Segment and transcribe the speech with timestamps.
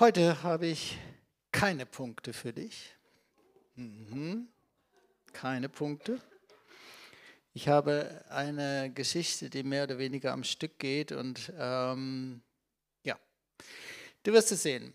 [0.00, 0.96] Heute habe ich
[1.50, 2.94] keine Punkte für dich.
[3.74, 4.46] Mhm.
[5.32, 6.20] Keine Punkte.
[7.52, 12.42] Ich habe eine Geschichte, die mehr oder weniger am Stück geht und ähm,
[13.02, 13.18] ja,
[14.22, 14.92] du wirst es sehen.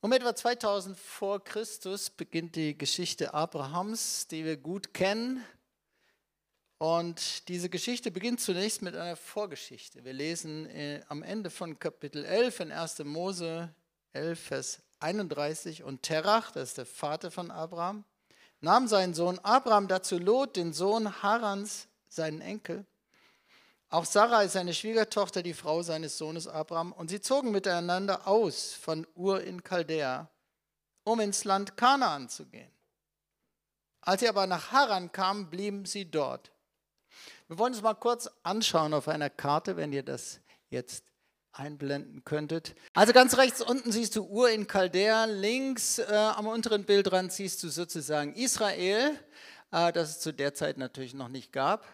[0.00, 5.44] Um etwa 2000 vor Christus beginnt die Geschichte Abrahams, die wir gut kennen.
[6.78, 10.06] Und diese Geschichte beginnt zunächst mit einer Vorgeschichte.
[10.06, 13.00] Wir lesen äh, am Ende von Kapitel 11 in 1.
[13.00, 13.74] Mose
[14.18, 15.82] 11, Vers 31.
[15.84, 18.04] Und Terach, das ist der Vater von Abraham,
[18.60, 22.84] nahm seinen Sohn Abraham dazu Lot, den Sohn Harans, seinen Enkel.
[23.90, 26.92] Auch Sarah ist seine Schwiegertochter, die Frau seines Sohnes Abraham.
[26.92, 30.28] Und sie zogen miteinander aus von Ur in Chaldea,
[31.04, 32.70] um ins Land Kanaan zu gehen.
[34.02, 36.52] Als sie aber nach Haran kamen, blieben sie dort.
[37.46, 41.04] Wir wollen es mal kurz anschauen auf einer Karte, wenn ihr das jetzt
[41.58, 42.74] einblenden könntet.
[42.94, 47.62] Also ganz rechts unten siehst du Ur in Chaldea, links äh, am unteren Bildrand siehst
[47.62, 49.18] du sozusagen Israel,
[49.72, 51.86] äh, das es zu der Zeit natürlich noch nicht gab.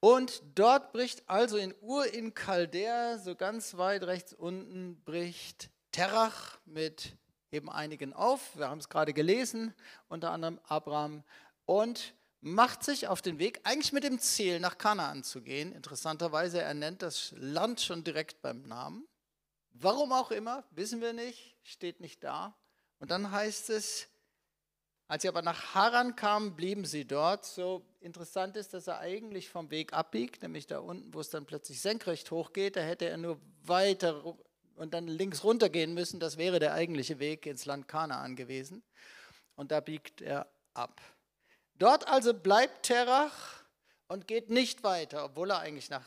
[0.00, 6.58] Und dort bricht also in Ur in Chaldea, so ganz weit rechts unten, bricht Terach
[6.66, 7.16] mit
[7.50, 8.56] eben einigen auf.
[8.56, 9.74] Wir haben es gerade gelesen,
[10.08, 11.24] unter anderem Abraham
[11.64, 15.72] und macht sich auf den Weg, eigentlich mit dem Ziel, nach Kanaan zu gehen.
[15.72, 19.06] Interessanterweise, er nennt das Land schon direkt beim Namen.
[19.72, 22.56] Warum auch immer, wissen wir nicht, steht nicht da.
[22.98, 24.08] Und dann heißt es,
[25.08, 27.44] als sie aber nach Haran kamen, blieben sie dort.
[27.44, 31.46] So interessant ist, dass er eigentlich vom Weg abbiegt, nämlich da unten, wo es dann
[31.46, 32.76] plötzlich senkrecht hochgeht.
[32.76, 34.36] Da hätte er nur weiter
[34.74, 36.18] und dann links runter gehen müssen.
[36.18, 38.82] Das wäre der eigentliche Weg ins Land Kanaan gewesen.
[39.54, 41.00] Und da biegt er ab.
[41.78, 43.62] Dort also bleibt Terach
[44.08, 46.06] und geht nicht weiter, obwohl er eigentlich nach,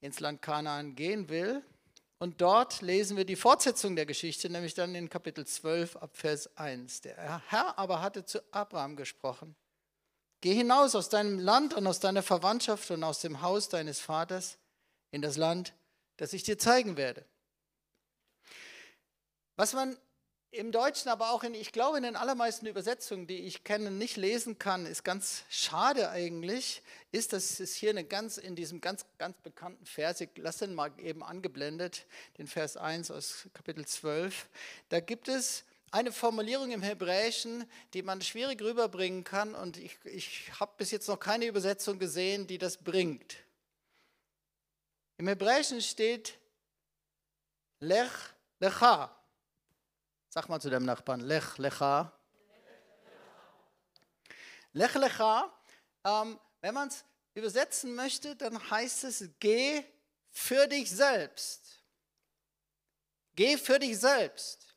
[0.00, 1.62] ins Land Kanaan gehen will.
[2.18, 6.56] Und dort lesen wir die Fortsetzung der Geschichte, nämlich dann in Kapitel 12 ab Vers
[6.56, 7.02] 1.
[7.02, 9.56] Der Herr aber hatte zu Abraham gesprochen.
[10.40, 14.58] Geh hinaus aus deinem Land und aus deiner Verwandtschaft und aus dem Haus deines Vaters
[15.10, 15.72] in das Land,
[16.18, 17.24] das ich dir zeigen werde.
[19.56, 19.96] Was man
[20.54, 24.16] im Deutschen, aber auch in, ich glaube, in den allermeisten Übersetzungen, die ich kenne, nicht
[24.16, 26.82] lesen kann, ist ganz schade eigentlich,
[27.12, 30.74] ist, dass es hier eine ganz, in diesem ganz, ganz bekannten Vers, ich lasse den
[30.74, 32.06] mal eben angeblendet,
[32.38, 34.48] den Vers 1 aus Kapitel 12,
[34.88, 40.50] da gibt es eine Formulierung im Hebräischen, die man schwierig rüberbringen kann und ich, ich
[40.58, 43.36] habe bis jetzt noch keine Übersetzung gesehen, die das bringt.
[45.18, 46.38] Im Hebräischen steht
[47.80, 48.10] Lech
[48.60, 49.14] Lecha.
[50.34, 52.12] Sag mal zu deinem Nachbarn, Lech Lecha.
[54.72, 55.56] Lech Lecha,
[56.02, 59.84] ähm, wenn man es übersetzen möchte, dann heißt es, geh
[60.32, 61.84] für dich selbst.
[63.36, 64.74] Geh für dich selbst.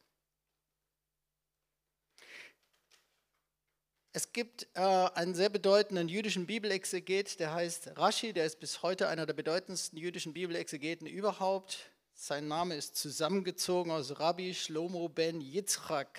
[4.13, 9.07] Es gibt äh, einen sehr bedeutenden jüdischen Bibelexeget, der heißt Rashi, der ist bis heute
[9.07, 11.89] einer der bedeutendsten jüdischen Bibelexegeten überhaupt.
[12.19, 16.17] Sein Name ist zusammengezogen aus Rabbi Shlomo ben Yitzchak.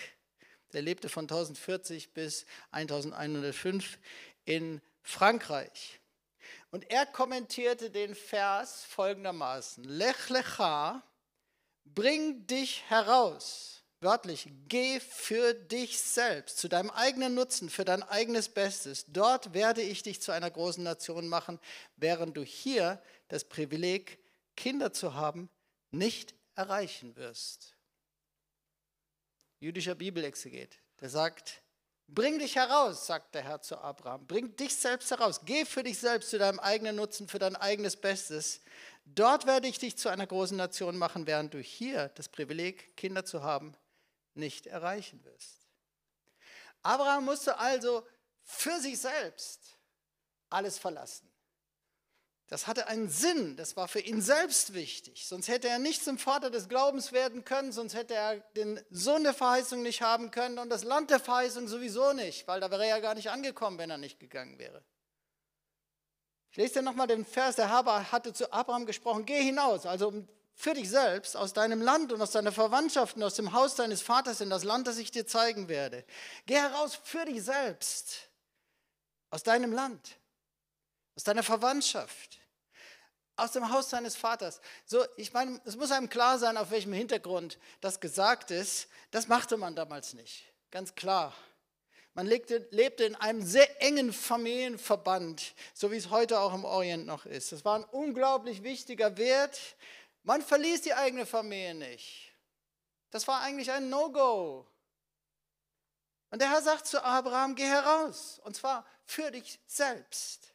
[0.72, 3.98] Der lebte von 1040 bis 1105
[4.44, 5.98] in Frankreich.
[6.70, 11.03] Und er kommentierte den Vers folgendermaßen: Lech lecha,
[11.84, 13.82] bring dich heraus.
[14.00, 19.04] Wörtlich, geh für dich selbst, zu deinem eigenen Nutzen, für dein eigenes Bestes.
[19.08, 21.58] Dort werde ich dich zu einer großen Nation machen,
[21.97, 24.20] während du hier das Privileg,
[24.54, 25.50] Kinder zu haben,
[25.91, 27.76] nicht erreichen wirst.
[29.60, 31.62] Jüdischer Bibelexeget, der sagt,
[32.06, 35.99] bring dich heraus, sagt der Herr zu Abraham, bring dich selbst heraus, geh für dich
[35.99, 38.60] selbst zu deinem eigenen Nutzen, für dein eigenes Bestes.
[39.04, 43.25] Dort werde ich dich zu einer großen Nation machen, während du hier das Privileg, Kinder
[43.25, 43.75] zu haben,
[44.34, 45.66] nicht erreichen wirst.
[46.82, 48.06] Abraham musste also
[48.44, 49.76] für sich selbst
[50.49, 51.28] alles verlassen.
[52.48, 55.26] Das hatte einen Sinn, das war für ihn selbst wichtig.
[55.26, 59.23] Sonst hätte er nicht zum Vater des Glaubens werden können, sonst hätte er den Sohn
[59.23, 62.84] der Verheißung nicht haben können und das Land der Verheißung sowieso nicht, weil da wäre
[62.84, 64.82] er ja gar nicht angekommen, wenn er nicht gegangen wäre.
[66.50, 70.26] Ich lese dir nochmal den Vers, der Herr hatte zu Abraham gesprochen, geh hinaus, also
[70.55, 74.00] für dich selbst, aus deinem Land und aus deiner Verwandtschaft und aus dem Haus deines
[74.00, 76.02] Vaters in das Land, das ich dir zeigen werde.
[76.46, 78.31] Geh heraus für dich selbst,
[79.28, 80.19] aus deinem Land,
[81.19, 82.38] aus deiner Verwandtschaft
[83.35, 84.61] aus dem Haus seines Vaters.
[84.85, 88.88] So, ich meine, es muss einem klar sein, auf welchem Hintergrund das gesagt ist.
[89.11, 91.35] Das machte man damals nicht, ganz klar.
[92.15, 97.06] Man lebte, lebte in einem sehr engen Familienverband, so wie es heute auch im Orient
[97.06, 97.50] noch ist.
[97.50, 99.76] Das war ein unglaublich wichtiger Wert.
[100.23, 102.32] Man verließ die eigene Familie nicht.
[103.11, 104.67] Das war eigentlich ein No-Go.
[106.31, 110.53] Und der Herr sagt zu Abraham, geh heraus, und zwar für dich selbst.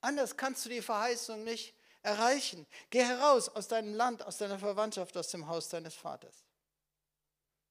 [0.00, 2.66] Anders kannst du die Verheißung nicht erreichen.
[2.90, 6.44] Geh heraus aus deinem Land, aus deiner Verwandtschaft, aus dem Haus deines Vaters.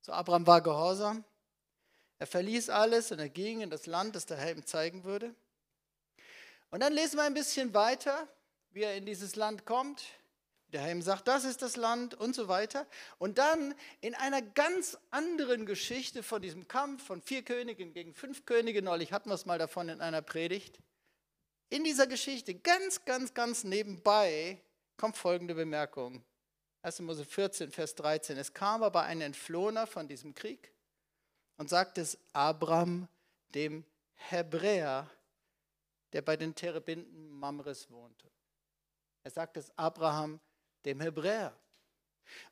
[0.01, 1.23] So, Abraham war gehorsam.
[2.19, 5.35] Er verließ alles und er ging in das Land, das der Herr ihm zeigen würde.
[6.71, 8.27] Und dann lesen wir ein bisschen weiter,
[8.71, 10.03] wie er in dieses Land kommt.
[10.73, 12.87] Der Herr ihm sagt, das ist das Land und so weiter.
[13.19, 18.45] Und dann in einer ganz anderen Geschichte von diesem Kampf von vier Königen gegen fünf
[18.45, 20.79] Könige, neulich hatten wir es mal davon in einer Predigt,
[21.69, 24.61] in dieser Geschichte, ganz, ganz, ganz nebenbei,
[24.95, 26.23] kommt folgende Bemerkung.
[26.81, 26.99] 1.
[27.01, 28.37] Mose 14, Vers 13.
[28.37, 30.71] Es kam aber ein Entflohener von diesem Krieg
[31.57, 33.07] und sagte es Abram,
[33.49, 35.09] dem Hebräer,
[36.13, 38.29] der bei den Terebinden Mamres wohnte.
[39.23, 40.39] Er sagte es Abraham,
[40.85, 41.53] dem Hebräer.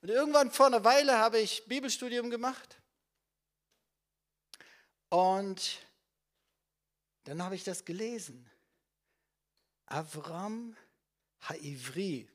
[0.02, 2.82] Und irgendwann vor einer Weile habe ich Bibelstudium gemacht.
[5.10, 5.80] Und
[7.24, 8.50] dann habe ich das gelesen.
[9.86, 10.76] Avram
[11.50, 12.30] Haivri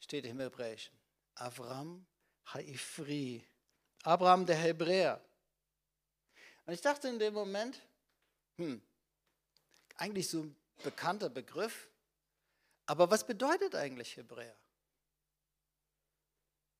[0.00, 0.96] steht im Hebräischen.
[1.34, 2.06] Avram
[2.52, 3.44] Haivri.
[4.04, 5.20] Abraham der Hebräer.
[6.64, 7.80] Und ich dachte in dem Moment,
[8.56, 8.80] hm,
[9.96, 11.88] eigentlich so ein bekannter Begriff,
[12.86, 14.56] aber was bedeutet eigentlich Hebräer?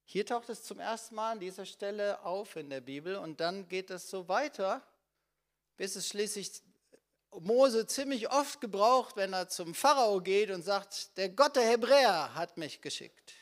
[0.04, 3.68] Hier taucht es zum ersten Mal an dieser Stelle auf in der Bibel und dann
[3.68, 4.82] geht es so weiter,
[5.76, 6.62] bis es schließlich
[7.30, 12.34] Mose ziemlich oft gebraucht, wenn er zum Pharao geht und sagt, der Gott der Hebräer
[12.34, 13.34] hat mich geschickt.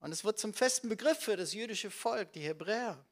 [0.00, 3.04] Und es wird zum festen Begriff für das jüdische Volk, die Hebräer.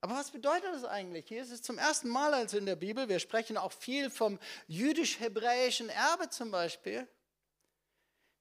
[0.00, 1.26] Aber was bedeutet das eigentlich?
[1.26, 3.08] Hier ist es zum ersten Mal also in der Bibel.
[3.08, 7.08] Wir sprechen auch viel vom jüdisch-hebräischen Erbe zum Beispiel.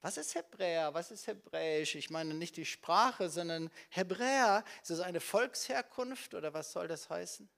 [0.01, 0.93] Was ist Hebräer?
[0.93, 1.95] Was ist Hebräisch?
[1.95, 4.63] Ich meine nicht die Sprache, sondern Hebräer.
[4.81, 7.49] Ist das eine Volksherkunft oder was soll das heißen?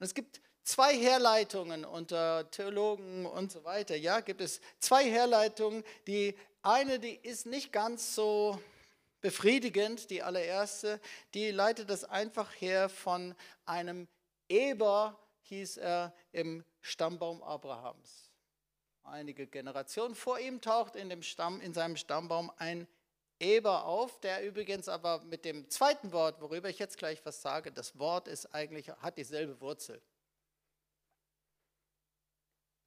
[0.00, 3.94] Und es gibt zwei Herleitungen unter Theologen und so weiter.
[3.94, 5.84] Ja, gibt es zwei Herleitungen.
[6.06, 8.58] Die eine, die ist nicht ganz so
[9.20, 11.00] befriedigend, die allererste,
[11.34, 13.34] die leitet das einfach her von
[13.64, 14.08] einem
[14.48, 18.30] Eber, hieß er im Stammbaum Abrahams.
[19.02, 22.86] Einige Generationen vor ihm taucht in, dem Stamm, in seinem Stammbaum ein
[23.40, 27.72] Eber auf, der übrigens aber mit dem zweiten Wort, worüber ich jetzt gleich was sage,
[27.72, 30.00] das Wort ist eigentlich, hat dieselbe Wurzel.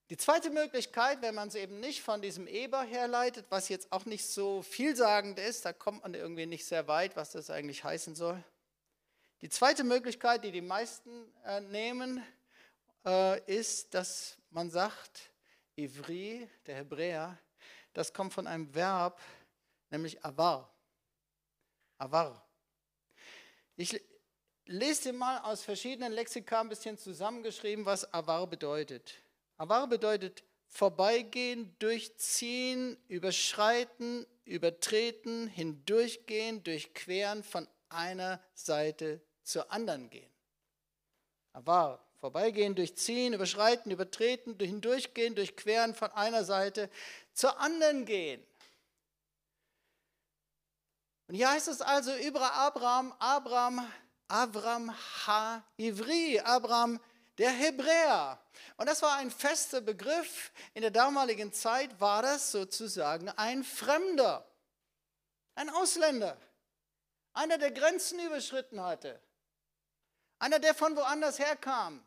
[0.10, 4.06] Die zweite Möglichkeit, wenn man es eben nicht von diesem Eber herleitet, was jetzt auch
[4.06, 8.16] nicht so vielsagend ist, da kommt man irgendwie nicht sehr weit, was das eigentlich heißen
[8.16, 8.42] soll.
[9.42, 11.12] Die zweite Möglichkeit, die die meisten
[11.46, 12.24] äh, nehmen,
[13.06, 15.30] äh, ist, dass man sagt,
[15.76, 17.38] Ivri, der Hebräer,
[17.92, 19.20] das kommt von einem Verb,
[19.90, 20.74] nämlich avar.
[21.98, 22.48] Avar.
[23.76, 24.02] Ich
[24.66, 29.16] lese dir mal aus verschiedenen Lexika ein bisschen zusammengeschrieben, was avar bedeutet.
[29.58, 40.30] Avar bedeutet vorbeigehen, durchziehen, überschreiten, übertreten, hindurchgehen, durchqueren, von einer Seite zur anderen gehen.
[41.54, 46.90] Avar, vorbeigehen, durchziehen, überschreiten, übertreten, hindurchgehen, durchqueren, von einer Seite
[47.34, 48.46] zur anderen gehen.
[51.28, 53.92] Und hier heißt es also über Abraham, Abraham,
[54.28, 54.94] Abraham
[55.26, 57.00] Ha-Ivri, Abraham
[57.38, 58.40] der Hebräer.
[58.78, 60.52] Und das war ein fester Begriff.
[60.74, 64.46] In der damaligen Zeit war das sozusagen ein Fremder,
[65.56, 66.38] ein Ausländer,
[67.34, 69.22] einer, der Grenzen überschritten hatte,
[70.40, 72.04] einer, der von woanders herkam.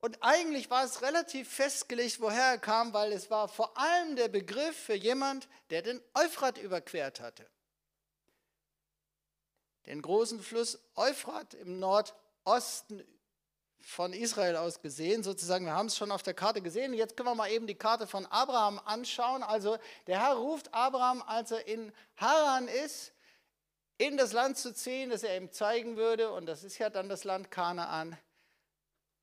[0.00, 4.28] Und eigentlich war es relativ festgelegt, woher er kam, weil es war vor allem der
[4.28, 7.48] Begriff für jemand, der den Euphrat überquert hatte.
[9.86, 12.14] Den großen Fluss Euphrat im Nord
[12.44, 13.04] Osten
[13.80, 16.94] von Israel aus gesehen, sozusagen, wir haben es schon auf der Karte gesehen.
[16.94, 19.42] Jetzt können wir mal eben die Karte von Abraham anschauen.
[19.42, 23.12] Also der Herr ruft Abraham, als er in Haran ist,
[23.98, 26.32] in das Land zu ziehen, das er ihm zeigen würde.
[26.32, 28.18] Und das ist ja dann das Land Kanaan.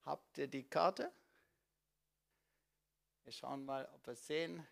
[0.05, 1.11] Habt ihr die Karte?
[3.23, 4.65] Wir schauen mal, ob wir es sehen.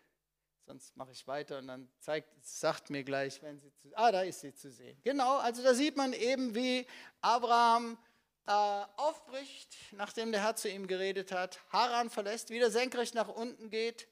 [0.66, 3.90] Sonst mache ich weiter und dann zeigt, sagt mir gleich, wenn sie zu.
[3.94, 5.00] Ah, da ist sie zu sehen.
[5.02, 6.86] Genau, also da sieht man eben, wie
[7.20, 7.98] Abraham
[8.46, 8.52] äh,
[8.96, 14.08] aufbricht, nachdem der Herr zu ihm geredet hat, Haran verlässt, wieder senkrecht nach unten geht,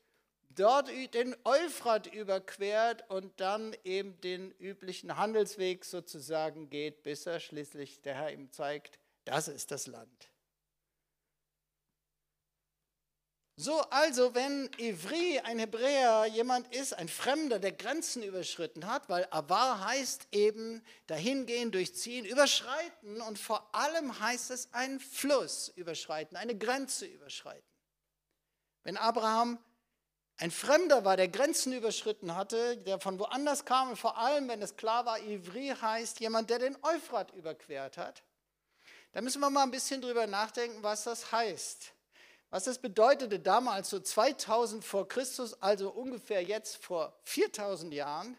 [0.49, 8.03] dort den Euphrat überquert und dann eben den üblichen Handelsweg sozusagen geht, bis er schließlich
[8.03, 10.31] der Herr ihm zeigt, das ist das Land.
[13.61, 19.27] So, also, wenn Ivri, ein Hebräer, jemand ist, ein Fremder, der Grenzen überschritten hat, weil
[19.33, 26.57] Avar heißt eben dahingehen, durchziehen, überschreiten und vor allem heißt es einen Fluss überschreiten, eine
[26.57, 27.69] Grenze überschreiten.
[28.85, 29.59] Wenn Abraham
[30.37, 34.63] ein Fremder war, der Grenzen überschritten hatte, der von woanders kam und vor allem, wenn
[34.63, 38.23] es klar war, Ivri heißt jemand, der den Euphrat überquert hat,
[39.11, 41.93] dann müssen wir mal ein bisschen drüber nachdenken, was das heißt.
[42.51, 48.39] Was das bedeutete damals, so 2000 vor Christus, also ungefähr jetzt vor 4000 Jahren,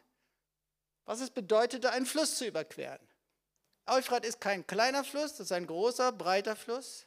[1.06, 3.00] was es bedeutete, einen Fluss zu überqueren.
[3.86, 7.06] Euphrat ist kein kleiner Fluss, das ist ein großer, breiter Fluss.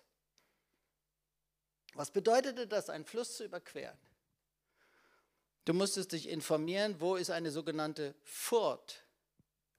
[1.94, 3.98] Was bedeutete das, einen Fluss zu überqueren?
[5.64, 9.04] Du musstest dich informieren, wo ist eine sogenannte Furt,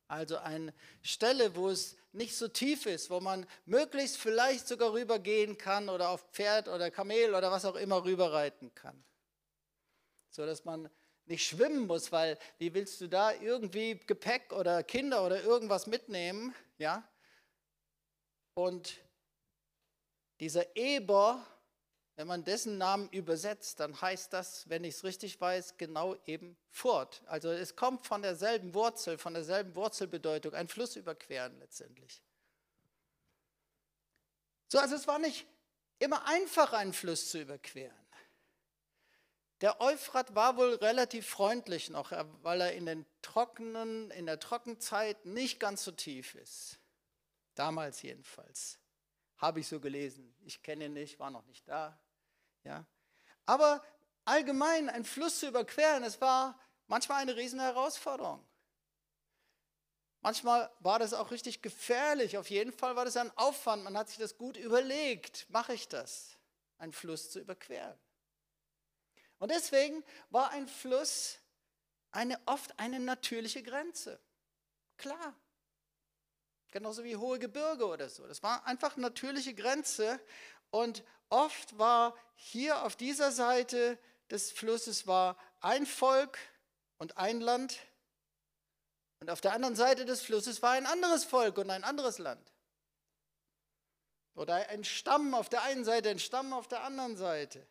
[0.07, 5.57] also eine Stelle, wo es nicht so tief ist, wo man möglichst vielleicht sogar rübergehen
[5.57, 9.03] kann oder auf Pferd oder Kamel oder was auch immer rüberreiten kann.
[10.29, 10.89] So dass man
[11.25, 16.53] nicht schwimmen muss, weil wie willst du da irgendwie Gepäck oder Kinder oder irgendwas mitnehmen,
[16.77, 17.07] ja?
[18.55, 18.99] Und
[20.39, 21.45] dieser Eber
[22.15, 26.55] wenn man dessen Namen übersetzt, dann heißt das, wenn ich es richtig weiß, genau eben
[26.69, 27.23] Furt.
[27.25, 32.21] Also es kommt von derselben Wurzel, von derselben Wurzelbedeutung, ein Fluss überqueren letztendlich.
[34.67, 35.47] So, also es war nicht
[35.99, 37.97] immer einfach, einen Fluss zu überqueren.
[39.61, 42.11] Der Euphrat war wohl relativ freundlich noch,
[42.43, 46.79] weil er in, den trockenen, in der Trockenzeit nicht ganz so tief ist.
[47.55, 48.77] Damals jedenfalls.
[49.37, 50.35] Habe ich so gelesen.
[50.43, 51.97] Ich kenne ihn nicht, war noch nicht da.
[52.63, 52.85] Ja?
[53.45, 53.83] Aber
[54.25, 58.45] allgemein ein Fluss zu überqueren, es war manchmal eine riesen Herausforderung.
[60.21, 62.37] Manchmal war das auch richtig gefährlich.
[62.37, 63.83] Auf jeden Fall war das ein Aufwand.
[63.83, 65.45] Man hat sich das gut überlegt.
[65.49, 66.37] Mache ich das,
[66.77, 67.99] einen Fluss zu überqueren?
[69.37, 71.39] Und deswegen war ein Fluss
[72.11, 74.17] eine, oft eine natürliche Grenze.
[74.95, 75.35] Klar.
[76.71, 78.25] Genauso wie hohe Gebirge oder so.
[78.25, 80.21] Das war einfach eine natürliche Grenze.
[80.71, 83.97] Und oft war hier auf dieser Seite
[84.29, 86.37] des Flusses war ein Volk
[86.97, 87.79] und ein Land.
[89.19, 92.51] Und auf der anderen Seite des Flusses war ein anderes Volk und ein anderes Land.
[94.35, 97.65] Oder ein Stamm auf der einen Seite, ein Stamm auf der anderen Seite.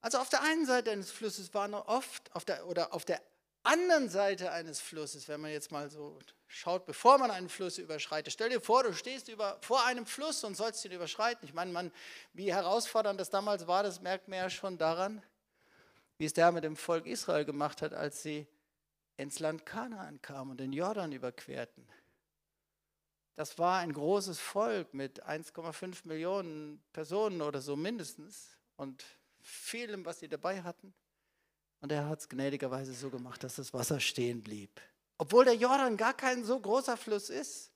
[0.00, 3.20] Also auf der einen Seite eines Flusses war noch oft, auf der, oder auf der
[3.62, 6.18] anderen Seite eines Flusses, wenn man jetzt mal so
[6.50, 8.32] schaut, bevor man einen Fluss überschreitet.
[8.32, 11.46] Stell dir vor, du stehst über, vor einem Fluss und sollst ihn überschreiten.
[11.46, 11.92] Ich meine, man,
[12.32, 15.22] wie herausfordernd das damals war, das merkt man ja schon daran,
[16.18, 18.48] wie es der mit dem Volk Israel gemacht hat, als sie
[19.16, 21.86] ins Land Kanaan kamen und den Jordan überquerten.
[23.36, 29.04] Das war ein großes Volk mit 1,5 Millionen Personen oder so mindestens und
[29.40, 30.92] vielem, was sie dabei hatten.
[31.80, 34.80] Und er hat es gnädigerweise so gemacht, dass das Wasser stehen blieb.
[35.20, 37.70] Obwohl der Jordan gar kein so großer Fluss ist.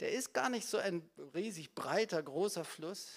[0.00, 3.12] Der ist gar nicht so ein riesig breiter, großer Fluss.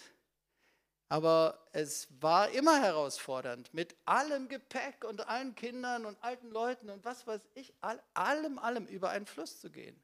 [1.09, 7.03] Aber es war immer herausfordernd, mit allem Gepäck und allen Kindern und alten Leuten und
[7.03, 10.01] was weiß ich, all, allem, allem über einen Fluss zu gehen.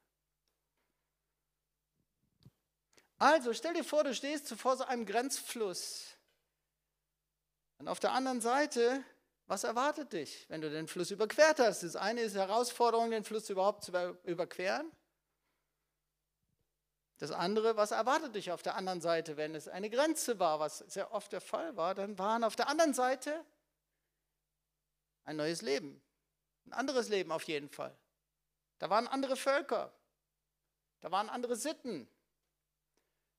[3.20, 6.08] Also stell dir vor, du stehst vor so einem Grenzfluss.
[7.78, 9.02] Und auf der anderen Seite
[9.46, 11.84] was erwartet dich, wenn du den Fluss überquert hast?
[11.84, 13.92] Das eine ist Herausforderung, den Fluss überhaupt zu
[14.24, 14.92] überqueren.
[17.18, 20.80] Das andere, was erwartet dich auf der anderen Seite, wenn es eine Grenze war, was
[20.80, 23.46] sehr oft der Fall war, dann waren auf der anderen Seite
[25.24, 26.02] ein neues Leben,
[26.66, 27.96] ein anderes Leben auf jeden Fall.
[28.80, 29.94] Da waren andere Völker,
[31.02, 32.10] da waren andere Sitten,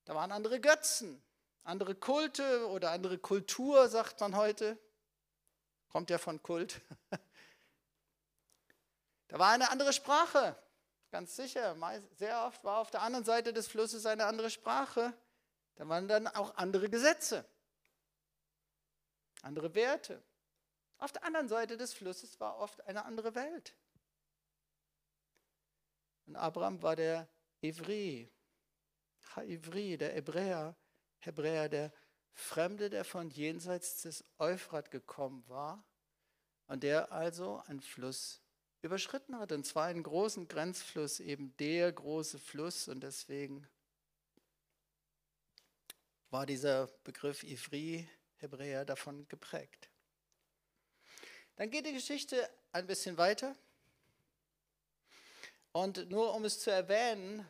[0.04, 1.22] da waren andere Götzen,
[1.62, 4.78] andere Kulte oder andere Kultur, sagt man heute.
[5.94, 6.80] Kommt ja von Kult.
[9.28, 10.54] Da war eine andere Sprache,
[11.10, 11.76] ganz sicher.
[12.12, 15.12] Sehr oft war auf der anderen Seite des Flusses eine andere Sprache.
[15.74, 17.44] Da waren dann auch andere Gesetze,
[19.42, 20.22] andere Werte.
[20.98, 23.74] Auf der anderen Seite des Flusses war oft eine andere Welt.
[26.26, 27.28] Und Abraham war der
[27.60, 28.30] Ivri,
[29.34, 30.76] Ha-Ivri, der Hebräer,
[31.18, 31.92] Hebräer, der
[32.34, 35.84] Fremde, der von jenseits des Euphrat gekommen war
[36.66, 38.40] und der also einen Fluss
[38.82, 39.52] überschritten hat.
[39.52, 42.88] Und zwar einen großen Grenzfluss, eben der große Fluss.
[42.88, 43.66] Und deswegen
[46.30, 49.88] war dieser Begriff Ivri, Hebräer, davon geprägt.
[51.56, 53.56] Dann geht die Geschichte ein bisschen weiter.
[55.72, 57.46] Und nur um es zu erwähnen,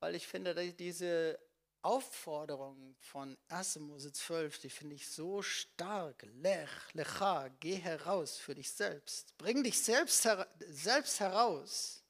[0.00, 1.38] weil ich finde, diese
[1.84, 3.80] Aufforderung von 1.
[3.80, 6.26] Mose 12, die finde ich so stark.
[6.32, 9.36] Lech, lecha, geh heraus für dich selbst.
[9.36, 12.02] Bring dich selbst, her selbst heraus.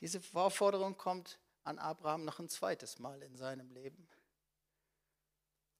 [0.00, 4.08] Diese Aufforderung kommt an Abraham noch ein zweites Mal in seinem Leben.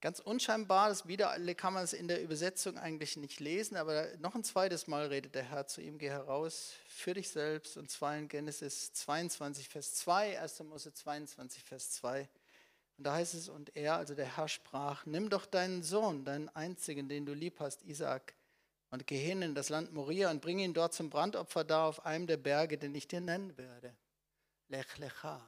[0.00, 4.36] Ganz unscheinbar, das wieder kann man es in der Übersetzung eigentlich nicht lesen, aber noch
[4.36, 8.16] ein zweites Mal redet der Herr zu ihm, geh heraus für dich selbst, und zwar
[8.16, 10.60] in Genesis 22, Vers 2, 1.
[10.60, 12.28] Mose 22, Vers 2.
[12.98, 16.48] Und da heißt es, und er, also der Herr, sprach, nimm doch deinen Sohn, deinen
[16.48, 18.34] einzigen, den du lieb hast, Isaak,
[18.90, 22.04] und geh hin in das Land Moria und bring ihn dort zum Brandopfer da auf
[22.04, 23.94] einem der Berge, den ich dir nennen werde.
[24.68, 25.40] Lech lecha.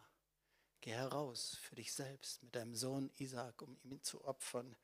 [0.83, 4.77] Geh heraus für dich selbst mit deinem Sohn Isaak, um ihn zu opfern.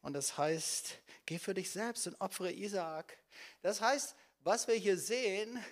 [0.00, 3.18] Und das heißt, geh für dich selbst und opfere Isaak.
[3.62, 5.62] Das heißt, was wir hier sehen,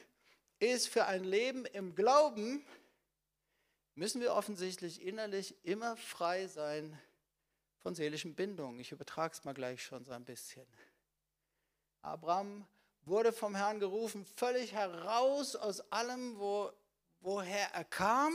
[0.59, 2.65] ist für ein Leben im Glauben,
[3.95, 6.99] müssen wir offensichtlich innerlich immer frei sein
[7.79, 8.81] von seelischen Bindungen.
[8.81, 10.67] Ich übertrage es mal gleich schon so ein bisschen.
[12.01, 12.67] Abraham
[13.05, 16.73] wurde vom Herrn gerufen, völlig heraus aus allem, wo,
[17.21, 18.33] woher er kam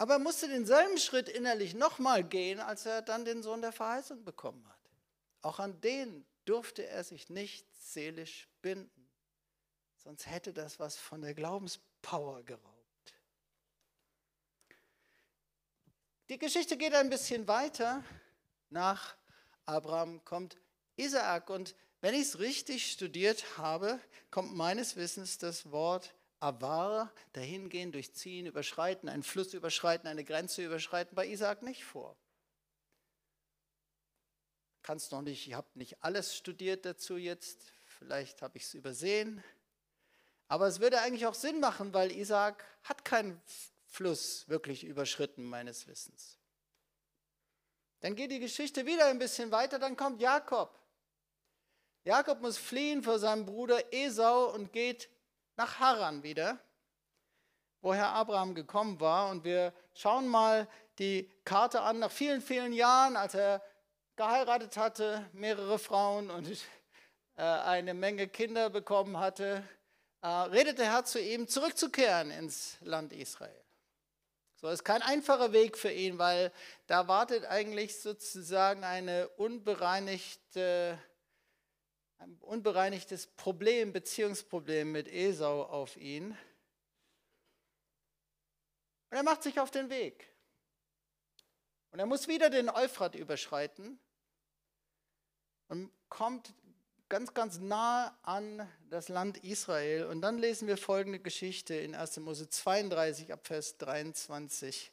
[0.00, 4.24] aber er musste denselben Schritt innerlich nochmal gehen, als er dann den Sohn der Verheißung
[4.24, 4.78] bekommen hat.
[5.42, 9.10] Auch an den durfte er sich nicht seelisch binden,
[9.98, 12.69] sonst hätte das was von der Glaubenspower geraubt.
[16.30, 18.04] Die Geschichte geht ein bisschen weiter.
[18.68, 19.16] Nach
[19.66, 20.58] Abraham kommt
[20.94, 23.98] Isaak und wenn ich es richtig studiert habe,
[24.30, 31.16] kommt meines Wissens das Wort Avar, dahingehen, durchziehen, überschreiten, einen Fluss überschreiten, eine Grenze überschreiten,
[31.16, 32.16] bei Isaac nicht vor.
[34.82, 39.42] Kannst noch nicht, ihr habt nicht alles studiert dazu jetzt, vielleicht habe ich es übersehen.
[40.46, 43.42] Aber es würde eigentlich auch Sinn machen, weil Isaac hat keinen
[43.90, 46.38] Fluss wirklich überschritten, meines Wissens.
[48.00, 50.78] Dann geht die Geschichte wieder ein bisschen weiter, dann kommt Jakob.
[52.04, 55.10] Jakob muss fliehen vor seinem Bruder Esau und geht
[55.56, 56.58] nach Haran wieder,
[57.82, 59.28] woher Abraham gekommen war.
[59.28, 60.66] Und wir schauen mal
[60.98, 63.62] die Karte an, nach vielen, vielen Jahren, als er
[64.16, 66.48] geheiratet hatte, mehrere Frauen und
[67.36, 69.62] äh, eine Menge Kinder bekommen hatte,
[70.22, 73.64] äh, redet der Herr zu ihm, zurückzukehren ins Land Israel.
[74.60, 76.52] So ist kein einfacher Weg für ihn, weil
[76.86, 80.98] da wartet eigentlich sozusagen eine unbereinigte
[82.20, 86.36] ein unbereinigtes Problem, Beziehungsproblem mit Esau auf ihn.
[89.08, 90.30] Und er macht sich auf den Weg.
[91.92, 93.98] Und er muss wieder den Euphrat überschreiten
[95.68, 96.52] und kommt
[97.10, 100.06] ganz, ganz nah an das Land Israel.
[100.06, 102.16] Und dann lesen wir folgende Geschichte in 1.
[102.20, 104.90] Mose 32 ab Vers 23.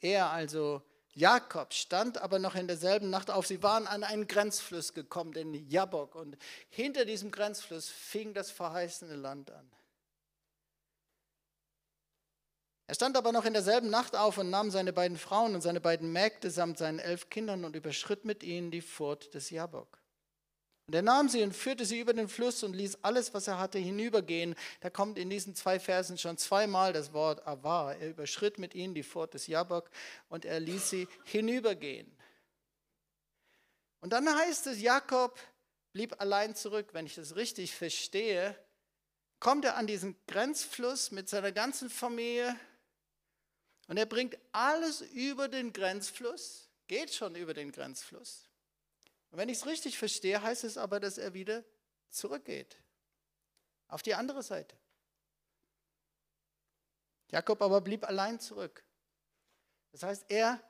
[0.00, 0.82] Er also
[1.12, 3.46] Jakob stand aber noch in derselben Nacht auf.
[3.46, 6.14] Sie waren an einen Grenzfluss gekommen, den Jabok.
[6.14, 6.36] Und
[6.68, 9.68] hinter diesem Grenzfluss fing das verheißene Land an.
[12.86, 15.80] Er stand aber noch in derselben Nacht auf und nahm seine beiden Frauen und seine
[15.80, 20.00] beiden Mägde samt seinen elf Kindern und überschritt mit ihnen die Furt des Jabok.
[20.90, 23.60] Und er nahm sie und führte sie über den Fluss und ließ alles, was er
[23.60, 24.56] hatte, hinübergehen.
[24.80, 27.94] Da kommt in diesen zwei Versen schon zweimal das Wort Avar.
[27.94, 29.88] Er überschritt mit ihnen die Furt des Jabok
[30.30, 32.10] und er ließ sie hinübergehen.
[34.00, 35.38] Und dann heißt es, Jakob
[35.92, 36.88] blieb allein zurück.
[36.90, 38.58] Wenn ich das richtig verstehe,
[39.38, 42.56] kommt er an diesen Grenzfluss mit seiner ganzen Familie
[43.86, 48.49] und er bringt alles über den Grenzfluss, geht schon über den Grenzfluss
[49.30, 51.64] und wenn ich es richtig verstehe, heißt es aber, dass er wieder
[52.08, 52.76] zurückgeht.
[53.88, 54.76] Auf die andere Seite.
[57.30, 58.84] Jakob aber blieb allein zurück.
[59.92, 60.60] Das heißt, er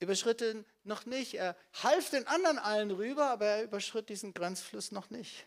[0.00, 1.34] überschritt ihn noch nicht.
[1.34, 5.46] Er half den anderen allen rüber, aber er überschritt diesen Grenzfluss noch nicht.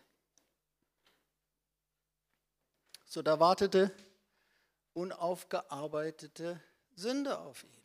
[3.06, 3.94] So, da wartete
[4.94, 6.60] unaufgearbeitete
[6.94, 7.82] Sünde auf ihn.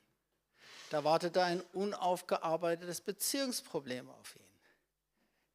[0.89, 4.46] Da wartete ein unaufgearbeitetes Beziehungsproblem auf ihn.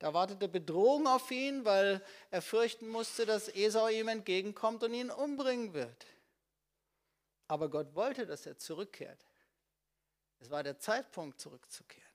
[0.02, 5.12] Da wartete Bedrohung auf ihn, weil er fürchten musste, dass Esau ihm entgegenkommt und ihn
[5.12, 6.06] umbringen wird.
[7.46, 9.24] Aber Gott wollte, dass er zurückkehrt.
[10.40, 12.10] Es war der Zeitpunkt, zurückzukehren.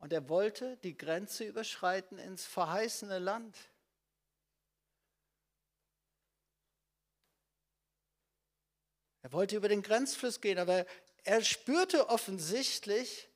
[0.00, 3.56] Und er wollte die Grenze überschreiten ins verheißene Land.
[9.22, 10.84] Er wollte über den Grenzfluss gehen, aber
[11.22, 13.30] er spürte offensichtlich,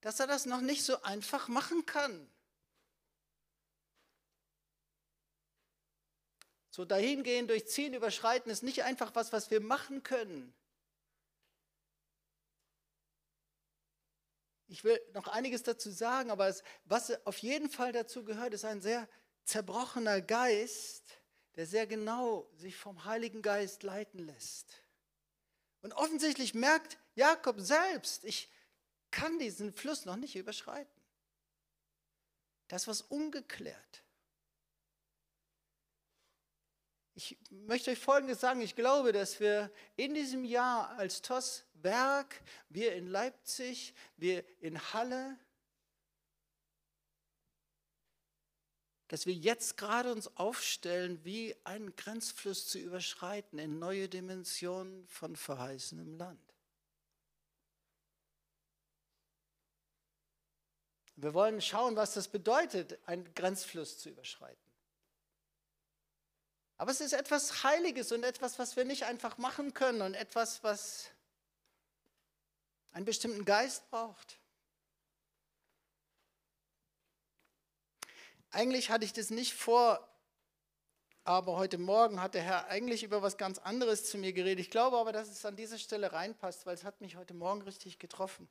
[0.00, 2.30] dass er das noch nicht so einfach machen kann.
[6.70, 10.54] So dahingehen, durchziehen, überschreiten ist nicht einfach was, was wir machen können.
[14.68, 18.66] Ich will noch einiges dazu sagen, aber es, was auf jeden Fall dazu gehört, ist
[18.66, 19.08] ein sehr
[19.44, 21.04] zerbrochener Geist,
[21.56, 24.84] der sehr genau sich vom Heiligen Geist leiten lässt.
[25.80, 28.50] Und offensichtlich merkt Jakob selbst, ich
[29.10, 31.00] kann diesen Fluss noch nicht überschreiten.
[32.68, 34.04] Das ist was ungeklärt.
[37.14, 38.60] Ich möchte euch Folgendes sagen.
[38.60, 44.78] Ich glaube, dass wir in diesem Jahr als TOS Werk, wir in Leipzig, wir in
[44.92, 45.36] Halle,
[49.08, 55.34] dass wir jetzt gerade uns aufstellen, wie einen Grenzfluss zu überschreiten in neue Dimensionen von
[55.34, 56.47] verheißenem Land.
[61.20, 64.56] Wir wollen schauen, was das bedeutet, einen Grenzfluss zu überschreiten.
[66.76, 70.62] Aber es ist etwas Heiliges und etwas, was wir nicht einfach machen können und etwas,
[70.62, 71.10] was
[72.92, 74.38] einen bestimmten Geist braucht.
[78.52, 80.08] Eigentlich hatte ich das nicht vor,
[81.24, 84.60] aber heute Morgen hat der Herr eigentlich über was ganz anderes zu mir geredet.
[84.60, 87.62] Ich glaube aber, dass es an dieser Stelle reinpasst, weil es hat mich heute Morgen
[87.62, 88.48] richtig getroffen.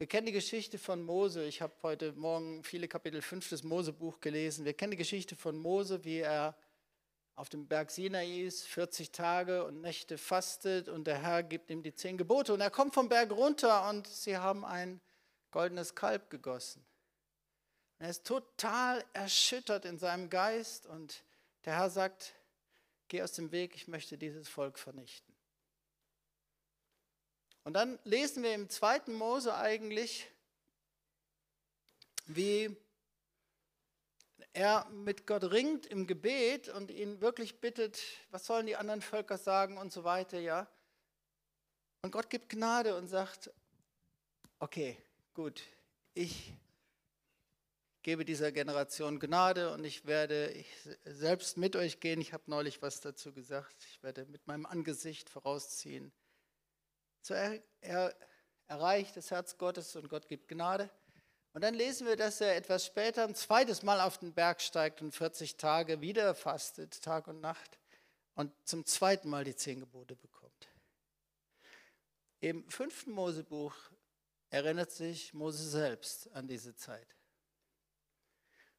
[0.00, 1.44] Wir kennen die Geschichte von Mose.
[1.44, 4.64] Ich habe heute Morgen viele Kapitel 5 des Mosebuch gelesen.
[4.64, 6.56] Wir kennen die Geschichte von Mose, wie er
[7.34, 11.82] auf dem Berg Sinai ist, 40 Tage und Nächte fastet und der Herr gibt ihm
[11.82, 12.54] die zehn Gebote.
[12.54, 15.02] Und er kommt vom Berg runter und sie haben ein
[15.50, 16.82] goldenes Kalb gegossen.
[17.98, 21.24] Er ist total erschüttert in seinem Geist und
[21.66, 22.32] der Herr sagt,
[23.08, 25.29] geh aus dem Weg, ich möchte dieses Volk vernichten.
[27.64, 30.30] Und dann lesen wir im zweiten Mose eigentlich,
[32.26, 32.76] wie
[34.52, 39.38] er mit Gott ringt im Gebet und ihn wirklich bittet, was sollen die anderen Völker
[39.38, 40.68] sagen und so weiter, ja.
[42.02, 43.50] Und Gott gibt Gnade und sagt,
[44.58, 44.96] okay,
[45.34, 45.62] gut,
[46.14, 46.54] ich
[48.02, 50.66] gebe dieser Generation Gnade und ich werde ich
[51.04, 52.20] selbst mit euch gehen.
[52.20, 53.84] Ich habe neulich was dazu gesagt.
[53.84, 56.10] Ich werde mit meinem Angesicht vorausziehen
[57.20, 58.14] so er, er
[58.66, 60.90] erreicht das Herz Gottes und Gott gibt Gnade.
[61.52, 65.02] Und dann lesen wir, dass er etwas später ein zweites Mal auf den Berg steigt
[65.02, 67.78] und 40 Tage wieder fastet, Tag und Nacht,
[68.34, 70.68] und zum zweiten Mal die zehn Gebote bekommt.
[72.38, 73.74] Im fünften Mosebuch
[74.48, 77.16] erinnert sich Mose selbst an diese Zeit.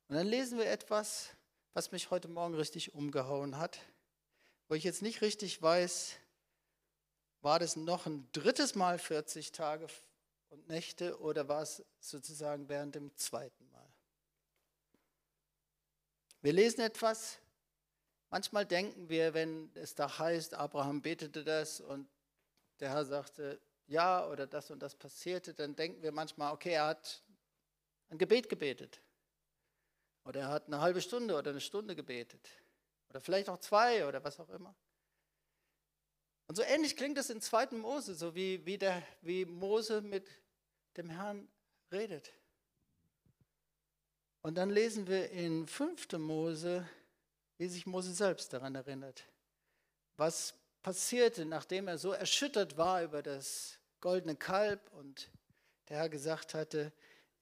[0.07, 1.29] Und dann lesen wir etwas,
[1.73, 3.79] was mich heute Morgen richtig umgehauen hat,
[4.67, 6.17] wo ich jetzt nicht richtig weiß,
[7.41, 9.87] war das noch ein drittes Mal 40 Tage
[10.49, 13.93] und Nächte oder war es sozusagen während dem zweiten Mal?
[16.41, 17.37] Wir lesen etwas,
[18.29, 22.07] manchmal denken wir, wenn es da heißt, Abraham betete das und
[22.79, 26.87] der Herr sagte ja oder das und das passierte, dann denken wir manchmal, okay, er
[26.87, 27.21] hat
[28.09, 29.01] ein Gebet gebetet.
[30.23, 32.49] Oder er hat eine halbe Stunde oder eine Stunde gebetet.
[33.09, 34.75] Oder vielleicht auch zwei oder was auch immer.
[36.47, 37.77] Und so ähnlich klingt es in 2.
[37.77, 40.27] Mose, so wie, wie, der, wie Mose mit
[40.97, 41.47] dem Herrn
[41.91, 42.31] redet.
[44.41, 46.11] Und dann lesen wir in 5.
[46.13, 46.87] Mose,
[47.57, 49.23] wie sich Mose selbst daran erinnert,
[50.17, 55.29] was passierte, nachdem er so erschüttert war über das goldene Kalb und
[55.89, 56.91] der Herr gesagt hatte,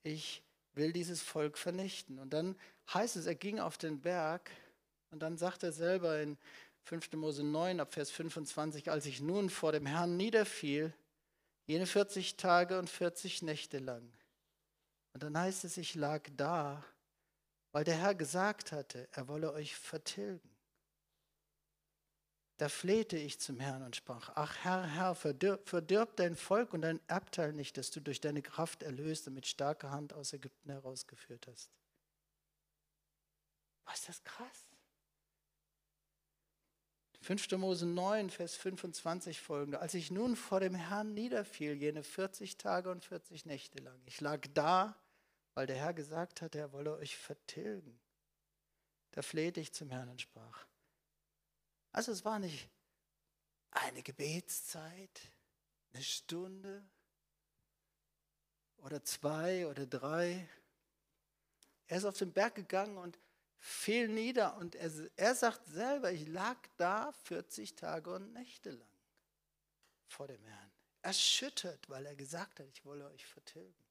[0.02, 0.42] ich
[0.74, 2.18] will dieses Volk vernichten.
[2.18, 2.56] Und dann
[2.92, 4.50] heißt es, er ging auf den Berg
[5.10, 6.36] und dann sagt er selber in
[6.90, 7.12] 5.
[7.12, 10.92] Mose 9 ab Vers 25, als ich nun vor dem Herrn niederfiel,
[11.68, 14.12] jene 40 Tage und 40 Nächte lang.
[15.12, 16.84] Und dann heißt es, ich lag da,
[17.70, 20.50] weil der Herr gesagt hatte, er wolle euch vertilgen.
[22.56, 26.82] Da flehte ich zum Herrn und sprach, ach Herr, Herr, verdirb, verdirb dein Volk und
[26.82, 30.70] dein Erbteil nicht, das du durch deine Kraft erlöst und mit starker Hand aus Ägypten
[30.70, 31.70] herausgeführt hast.
[33.84, 34.69] Was ist das krass?
[37.22, 37.50] 5.
[37.58, 39.80] Mose 9, Vers 25 folgende.
[39.80, 44.20] Als ich nun vor dem Herrn niederfiel, jene 40 Tage und 40 Nächte lang, ich
[44.20, 44.96] lag da,
[45.54, 48.00] weil der Herr gesagt hatte, er wolle euch vertilgen.
[49.12, 50.66] Da flehte ich zum Herrn und sprach.
[51.92, 52.68] Also es war nicht
[53.70, 55.20] eine Gebetszeit,
[55.92, 56.82] eine Stunde
[58.78, 60.48] oder zwei oder drei.
[61.88, 63.18] Er ist auf den Berg gegangen und
[63.60, 68.88] fiel nieder und er, er sagt selber, ich lag da 40 Tage und Nächte lang
[70.08, 70.70] vor dem Herrn.
[71.02, 73.84] Erschüttert, weil er gesagt hat, ich wolle euch vertilgen.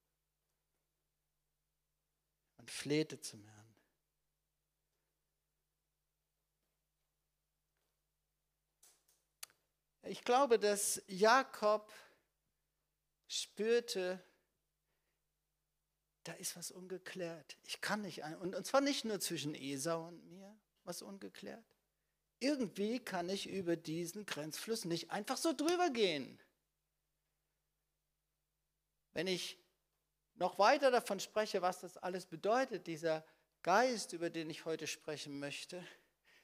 [2.58, 3.60] Und flehte zum Herrn.
[10.04, 11.92] Ich glaube, dass Jakob
[13.28, 14.24] spürte,
[16.30, 17.58] da ist was ungeklärt.
[17.66, 21.66] Ich kann nicht, ein, und zwar nicht nur zwischen Esau und mir, was ungeklärt.
[22.40, 26.40] Irgendwie kann ich über diesen Grenzfluss nicht einfach so drüber gehen.
[29.14, 29.58] Wenn ich
[30.36, 33.26] noch weiter davon spreche, was das alles bedeutet, dieser
[33.64, 35.84] Geist, über den ich heute sprechen möchte,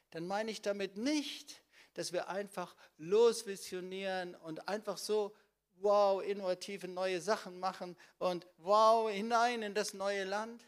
[0.09, 1.61] dann meine ich damit nicht,
[1.93, 5.35] dass wir einfach losvisionieren und einfach so,
[5.77, 10.63] wow, innovative neue Sachen machen und wow, hinein in das neue Land.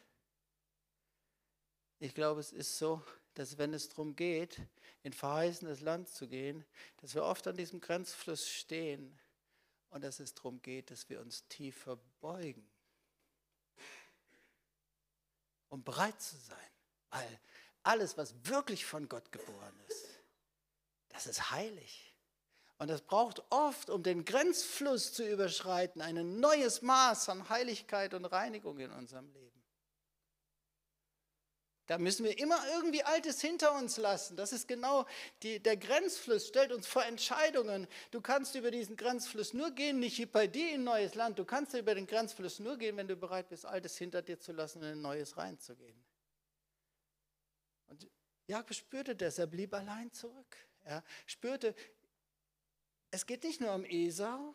[2.00, 3.02] Ich glaube, es ist so,
[3.34, 4.60] dass wenn es darum geht,
[5.04, 6.66] in verheißenes Land zu gehen,
[6.98, 9.18] dass wir oft an diesem Grenzfluss stehen
[9.90, 12.68] und dass es darum geht, dass wir uns tiefer beugen
[15.70, 16.58] um bereit zu sein.
[17.10, 17.40] Weil
[17.84, 20.06] alles, was wirklich von Gott geboren ist,
[21.10, 22.07] das ist heilig.
[22.80, 28.26] Und das braucht oft, um den Grenzfluss zu überschreiten, ein neues Maß an Heiligkeit und
[28.26, 29.48] Reinigung in unserem Leben.
[31.88, 34.36] Da müssen wir immer irgendwie Altes hinter uns lassen.
[34.36, 35.06] Das ist genau
[35.42, 37.88] die, der Grenzfluss, stellt uns vor Entscheidungen.
[38.12, 41.40] Du kannst über diesen Grenzfluss nur gehen, nicht bei dir in ein neues Land.
[41.40, 44.52] Du kannst über den Grenzfluss nur gehen, wenn du bereit bist, Altes hinter dir zu
[44.52, 46.04] lassen und in neues reinzugehen.
[47.88, 48.06] Und
[48.48, 50.58] Jakob spürte das, er blieb allein zurück.
[50.84, 51.74] Er spürte,
[53.18, 54.54] es geht nicht nur um Esau,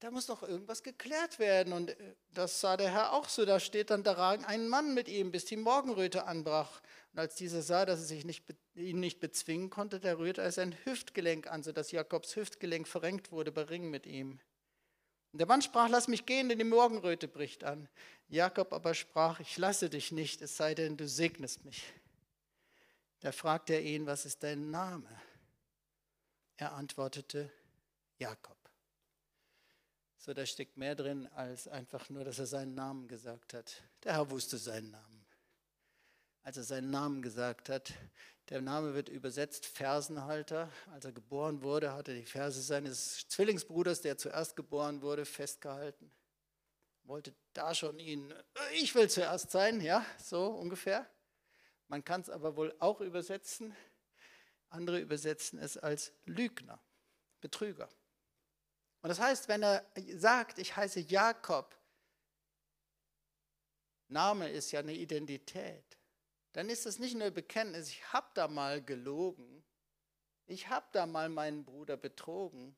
[0.00, 1.72] da muss noch irgendwas geklärt werden.
[1.72, 3.46] Und äh, das sah der Herr auch so.
[3.46, 6.82] Da steht dann, da ein Mann mit ihm, bis die Morgenröte anbrach.
[7.12, 10.52] Und als dieser sah, dass er sich nicht, ihn nicht bezwingen konnte, da rührte er
[10.52, 14.38] sein Hüftgelenk an, sodass Jakobs Hüftgelenk verrenkt wurde bei Ring mit ihm.
[15.32, 17.88] Und der Mann sprach, lass mich gehen, denn die Morgenröte bricht an.
[18.28, 21.84] Jakob aber sprach, ich lasse dich nicht, es sei denn, du segnest mich.
[23.20, 25.08] Da fragte er ihn, was ist dein Name?
[26.56, 27.50] Er antwortete,
[28.18, 28.56] Jakob.
[30.16, 33.82] So, da steckt mehr drin, als einfach nur, dass er seinen Namen gesagt hat.
[34.04, 35.26] Der Herr wusste seinen Namen.
[36.44, 37.92] Als er seinen Namen gesagt hat,
[38.48, 40.68] der Name wird übersetzt Fersenhalter.
[40.92, 46.10] Als er geboren wurde, hat er die Verse seines Zwillingsbruders, der zuerst geboren wurde, festgehalten.
[47.04, 48.32] Wollte da schon ihn,
[48.74, 51.08] ich will zuerst sein, ja, so ungefähr.
[51.88, 53.74] Man kann es aber wohl auch übersetzen.
[54.72, 56.80] Andere übersetzen es als Lügner,
[57.40, 57.88] Betrüger.
[59.02, 61.76] Und das heißt, wenn er sagt, ich heiße Jakob,
[64.08, 65.98] Name ist ja eine Identität,
[66.52, 69.64] dann ist es nicht nur Bekenntnis, ich habe da mal gelogen,
[70.46, 72.76] ich habe da mal meinen Bruder betrogen,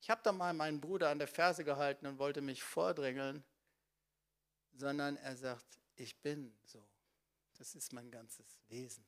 [0.00, 3.44] ich habe da mal meinen Bruder an der Ferse gehalten und wollte mich vordrängeln,
[4.74, 6.86] sondern er sagt, ich bin so.
[7.58, 9.04] Das ist mein ganzes Wesen.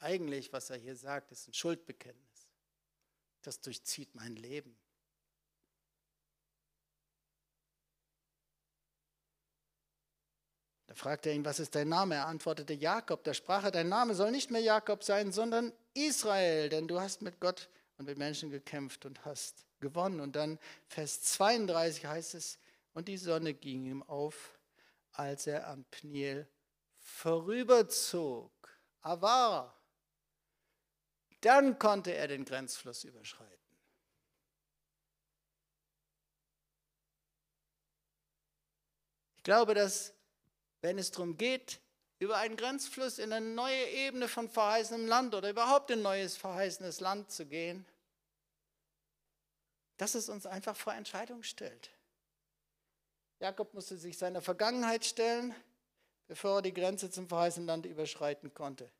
[0.00, 2.34] Eigentlich, was er hier sagt, ist ein Schuldbekenntnis
[3.46, 4.76] das durchzieht mein Leben.
[10.86, 12.14] Da fragte er ihn, was ist dein Name?
[12.14, 13.24] Er antwortete Jakob.
[13.24, 17.22] Da sprach er, dein Name soll nicht mehr Jakob sein, sondern Israel, denn du hast
[17.22, 20.20] mit Gott und mit Menschen gekämpft und hast gewonnen.
[20.20, 22.58] Und dann Vers 32 heißt es,
[22.92, 24.58] und die Sonne ging ihm auf,
[25.12, 26.46] als er am Pniel
[27.00, 28.52] vorüberzog.
[29.00, 29.76] Avar,
[31.44, 33.52] dann konnte er den Grenzfluss überschreiten.
[39.36, 40.14] Ich glaube, dass
[40.80, 41.80] wenn es darum geht,
[42.18, 46.36] über einen Grenzfluss in eine neue Ebene von verheißenem Land oder überhaupt in ein neues
[46.36, 47.84] verheißenes Land zu gehen,
[49.96, 51.90] dass es uns einfach vor Entscheidung stellt.
[53.40, 55.54] Jakob musste sich seiner Vergangenheit stellen,
[56.26, 58.90] bevor er die Grenze zum verheißenen Land überschreiten konnte.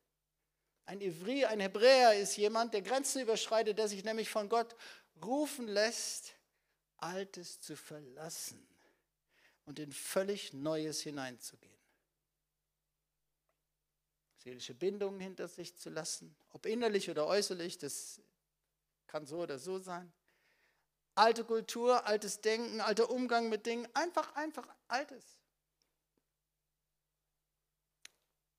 [0.85, 4.75] Ein Ivri, ein Hebräer ist jemand, der Grenzen überschreitet, der sich nämlich von Gott
[5.23, 6.35] rufen lässt,
[6.97, 8.65] Altes zu verlassen
[9.65, 11.75] und in völlig Neues hineinzugehen.
[14.37, 18.21] Seelische Bindungen hinter sich zu lassen, ob innerlich oder äußerlich, das
[19.07, 20.13] kann so oder so sein.
[21.15, 25.23] Alte Kultur, altes Denken, alter Umgang mit Dingen, einfach, einfach Altes.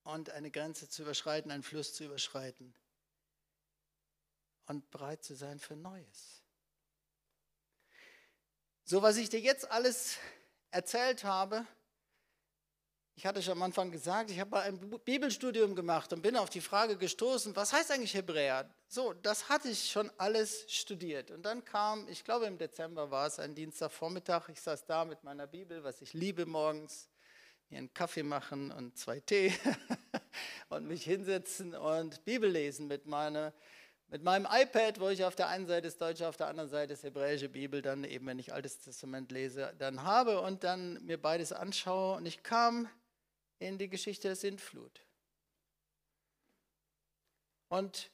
[0.07, 2.75] Und eine Grenze zu überschreiten, einen Fluss zu überschreiten
[4.67, 6.43] und bereit zu sein für Neues.
[8.85, 10.17] So, was ich dir jetzt alles
[10.71, 11.67] erzählt habe,
[13.17, 16.61] ich hatte schon am Anfang gesagt, ich habe ein Bibelstudium gemacht und bin auf die
[16.61, 18.71] Frage gestoßen, was heißt eigentlich Hebräer?
[18.89, 21.31] So, das hatte ich schon alles studiert.
[21.31, 25.25] Und dann kam, ich glaube im Dezember war es, ein Dienstagvormittag, ich saß da mit
[25.25, 27.09] meiner Bibel, was ich liebe morgens,
[27.71, 29.53] mir einen Kaffee machen und zwei Tee
[30.69, 33.53] und mich hinsetzen und Bibel lesen mit meiner
[34.09, 36.95] mit meinem iPad, wo ich auf der einen Seite das Deutsche, auf der anderen Seite
[36.95, 41.21] das hebräische Bibel dann eben, wenn ich Altes Testament lese, dann habe und dann mir
[41.21, 42.17] beides anschaue.
[42.17, 42.89] Und ich kam
[43.59, 45.01] in die Geschichte der Sintflut.
[47.69, 48.13] Und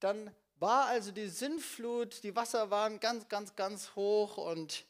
[0.00, 4.84] dann war also die Sintflut, die Wasser waren ganz, ganz, ganz hoch und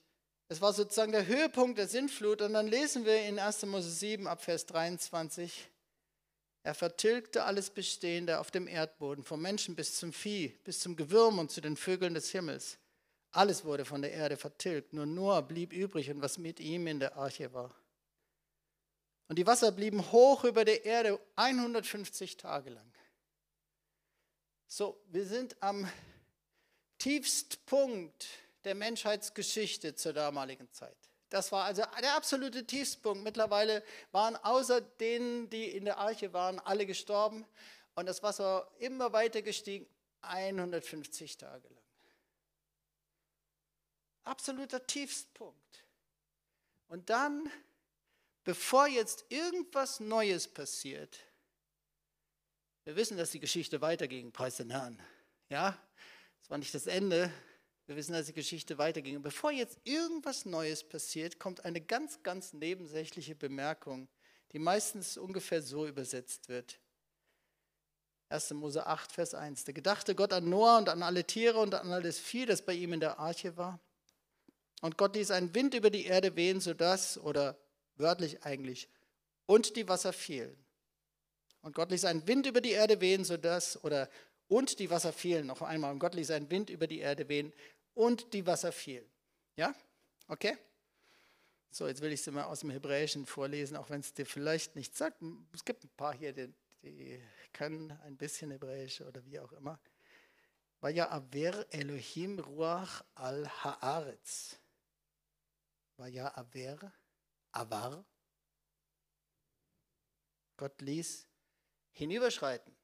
[0.53, 2.43] es war sozusagen der Höhepunkt der Sintflut.
[2.43, 3.65] Und dann lesen wir in 1.
[3.67, 5.69] Mose 7 ab Vers 23,
[6.65, 11.39] er vertilgte alles Bestehende auf dem Erdboden, vom Menschen bis zum Vieh, bis zum Gewürm
[11.39, 12.79] und zu den Vögeln des Himmels.
[13.33, 17.01] Alles wurde von der Erde vertilgt, nur Noah blieb übrig und was mit ihm in
[17.01, 17.75] der Arche war.
[19.29, 22.93] Und die Wasser blieben hoch über der Erde 150 Tage lang.
[24.69, 25.91] So, wir sind am
[26.99, 28.29] Tiefstpunkt
[28.65, 30.97] der Menschheitsgeschichte zur damaligen Zeit.
[31.29, 33.25] Das war also der absolute Tiefspunkt.
[33.25, 37.47] Mittlerweile waren außer denen, die in der Arche waren, alle gestorben
[37.95, 39.87] und das Wasser immer weiter gestiegen,
[40.21, 41.83] 150 Tage lang.
[44.25, 45.85] Absoluter Tiefstpunkt.
[46.89, 47.51] Und dann,
[48.45, 51.19] bevor jetzt irgendwas Neues passiert,
[52.85, 55.01] wir wissen, dass die Geschichte weiterging, preis den Herrn.
[55.49, 55.79] Ja,
[56.43, 57.33] es war nicht das Ende,
[57.87, 59.17] wir wissen, dass die Geschichte weiterging.
[59.17, 64.09] Und bevor jetzt irgendwas Neues passiert, kommt eine ganz, ganz nebensächliche Bemerkung,
[64.53, 66.79] die meistens ungefähr so übersetzt wird.
[68.29, 68.53] 1.
[68.53, 69.65] Mose 8, Vers 1.
[69.65, 72.73] Da gedachte Gott an Noah und an alle Tiere und an alles Vieh, das bei
[72.73, 73.79] ihm in der Arche war.
[74.81, 77.59] Und Gott ließ einen Wind über die Erde wehen, sodass, oder
[77.97, 78.89] wörtlich eigentlich,
[79.47, 80.57] und die Wasser fielen.
[81.61, 84.09] Und Gott ließ einen Wind über die Erde wehen, sodass, oder
[84.53, 85.47] und die Wasser fielen.
[85.47, 87.55] Noch einmal, und Gott ließ einen Wind über die Erde wehen
[87.95, 89.11] und die Wasser fielen.
[89.57, 89.75] Ja?
[90.29, 90.59] Okay?
[91.71, 94.77] So, jetzt will ich es mal aus dem Hebräischen vorlesen, auch wenn es dir vielleicht
[94.77, 95.23] nicht sagt.
[95.55, 97.23] Es gibt ein paar hier, die, die
[97.55, 99.81] können ein bisschen Hebräisch oder wie auch immer.
[100.83, 104.59] Ja Aver Elohim Ruach al Haaretz.
[106.09, 106.93] Ja Aver,
[107.53, 108.05] Avar.
[110.59, 111.27] Gott ließ
[111.93, 112.82] hinüberschreiten.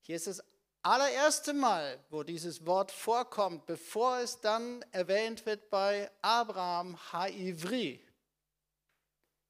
[0.00, 0.42] Hier ist das
[0.82, 8.04] allererste Mal, wo dieses Wort vorkommt, bevor es dann erwähnt wird bei Abraham Haivri.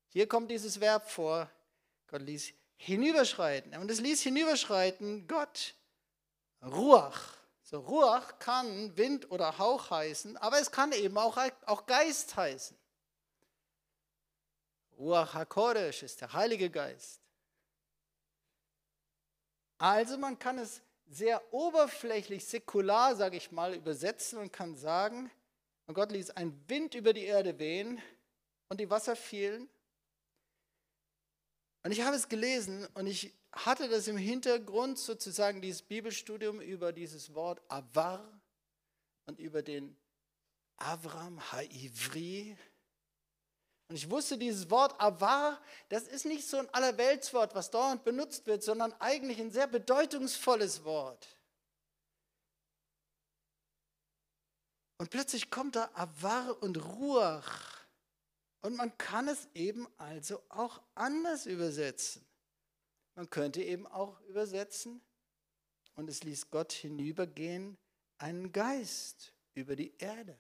[0.09, 1.49] Hier kommt dieses Verb vor.
[2.09, 3.75] Gott ließ hinüberschreiten.
[3.77, 5.75] Und es ließ hinüberschreiten Gott
[6.63, 7.37] Ruach.
[7.63, 12.77] So, Ruach kann Wind oder Hauch heißen, aber es kann eben auch, auch Geist heißen.
[14.99, 17.21] Ruach HaKodesh ist der Heilige Geist.
[19.81, 25.31] Also man kann es sehr oberflächlich, säkular, sage ich mal, übersetzen und kann sagen,
[25.87, 27.99] und Gott ließ einen Wind über die Erde wehen
[28.69, 29.71] und die Wasser fielen.
[31.83, 36.93] Und ich habe es gelesen und ich hatte das im Hintergrund sozusagen dieses Bibelstudium über
[36.93, 38.39] dieses Wort Avar
[39.25, 39.97] und über den
[40.77, 42.55] Avram Haivri,
[43.91, 48.47] und ich wusste, dieses Wort Avar, das ist nicht so ein Allerweltswort, was dauernd benutzt
[48.47, 51.37] wird, sondern eigentlich ein sehr bedeutungsvolles Wort.
[54.99, 57.85] Und plötzlich kommt da Avar und Ruach.
[58.61, 62.25] Und man kann es eben also auch anders übersetzen.
[63.17, 65.03] Man könnte eben auch übersetzen,
[65.97, 67.77] und es ließ Gott hinübergehen,
[68.19, 70.39] einen Geist über die Erde.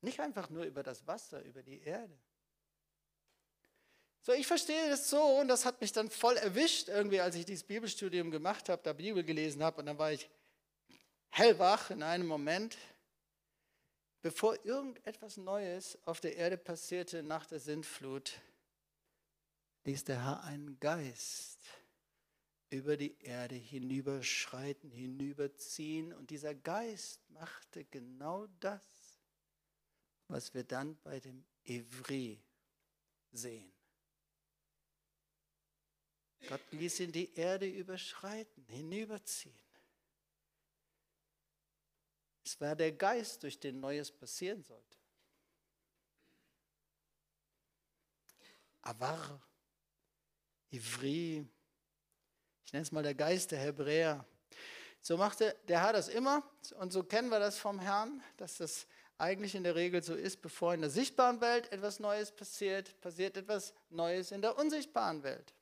[0.00, 2.16] Nicht einfach nur über das Wasser, über die Erde.
[4.26, 7.44] So, ich verstehe das so und das hat mich dann voll erwischt, irgendwie, als ich
[7.44, 10.28] dieses Bibelstudium gemacht habe, da Bibel gelesen habe und dann war ich
[11.30, 12.76] hellwach in einem Moment,
[14.22, 18.40] bevor irgendetwas Neues auf der Erde passierte nach der Sintflut,
[19.84, 21.60] ließ der Herr einen Geist
[22.70, 28.82] über die Erde hinüberschreiten, hinüberziehen und dieser Geist machte genau das,
[30.28, 32.42] was wir dann bei dem Evri
[33.32, 33.72] sehen.
[36.48, 39.58] Gott ließ ihn die Erde überschreiten, hinüberziehen.
[42.44, 44.96] Es war der Geist, durch den Neues passieren sollte.
[48.82, 49.40] Avar,
[50.70, 51.44] Ivri,
[52.64, 54.24] ich nenne es mal der Geist der Hebräer.
[55.00, 58.86] So machte der Herr das immer und so kennen wir das vom Herrn, dass das
[59.18, 63.36] eigentlich in der Regel so ist, bevor in der sichtbaren Welt etwas Neues passiert, passiert
[63.36, 65.54] etwas Neues in der unsichtbaren Welt.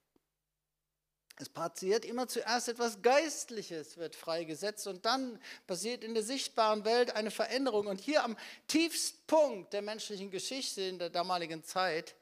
[1.36, 7.16] Es passiert immer zuerst etwas Geistliches, wird freigesetzt und dann passiert in der sichtbaren Welt
[7.16, 7.88] eine Veränderung.
[7.88, 8.36] Und hier am
[8.68, 12.14] tiefsten Punkt der menschlichen Geschichte in der damaligen Zeit,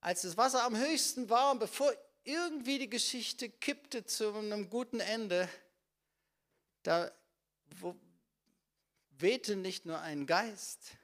[0.00, 1.92] als das Wasser am höchsten war und bevor
[2.24, 5.48] irgendwie die Geschichte kippte zu einem guten Ende,
[6.84, 7.10] da
[9.20, 10.96] wehte nicht nur ein Geist,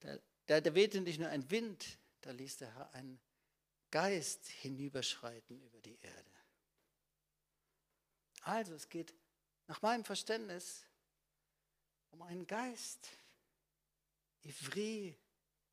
[0.00, 3.20] da, da, wehte nicht nur ein Wind, da ließ der Herr einen
[3.90, 6.30] Geist hinüberschreiten über die Erde.
[8.42, 9.14] Also es geht
[9.66, 10.84] nach meinem Verständnis
[12.10, 13.08] um einen Geist,
[14.42, 15.16] Ivri,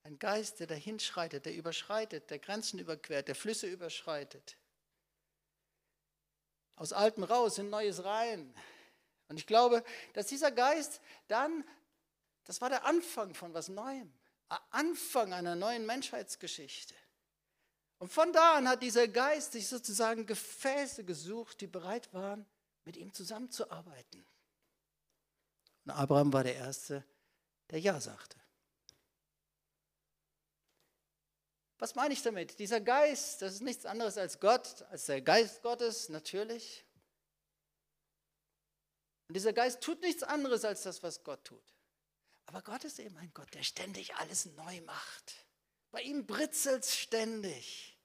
[0.04, 4.58] ein Geist, der dahinschreitet, der überschreitet, der Grenzen überquert, der Flüsse überschreitet.
[6.76, 8.56] Aus Altem raus in Neues rein.
[9.32, 11.64] Und ich glaube, dass dieser Geist dann,
[12.44, 14.12] das war der Anfang von was Neuem,
[14.72, 16.94] Anfang einer neuen Menschheitsgeschichte.
[17.98, 22.46] Und von da an hat dieser Geist sich sozusagen Gefäße gesucht, die bereit waren,
[22.84, 24.26] mit ihm zusammenzuarbeiten.
[25.86, 27.06] Und Abraham war der Erste,
[27.70, 28.38] der Ja sagte.
[31.80, 32.60] Was meine ich damit?
[32.60, 36.84] Dieser Geist, das ist nichts anderes als Gott, als der Geist Gottes, natürlich.
[39.32, 41.64] Und dieser Geist tut nichts anderes als das, was Gott tut.
[42.48, 45.48] Aber Gott ist eben ein Gott, der ständig alles neu macht.
[45.90, 47.98] Bei ihm britzelt es ständig.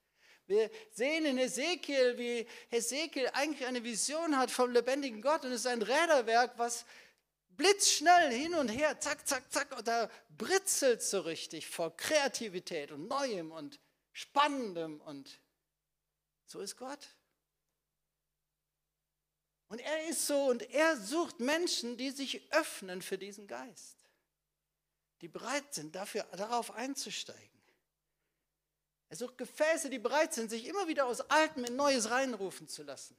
[0.46, 5.62] Wir sehen in Ezekiel, wie Ezekiel eigentlich eine Vision hat vom lebendigen Gott und es
[5.62, 6.86] ist ein Räderwerk, was
[7.48, 10.08] blitzschnell hin und her, zack, zack, zack, und da
[10.38, 13.80] britzelt so richtig vor Kreativität und Neuem und
[14.12, 15.40] Spannendem und
[16.44, 17.15] so ist Gott.
[19.68, 23.96] Und er ist so und er sucht Menschen, die sich öffnen für diesen Geist,
[25.20, 27.56] die bereit sind, dafür, darauf einzusteigen.
[29.08, 32.82] Er sucht Gefäße, die bereit sind, sich immer wieder aus Altem in Neues reinrufen zu
[32.82, 33.16] lassen,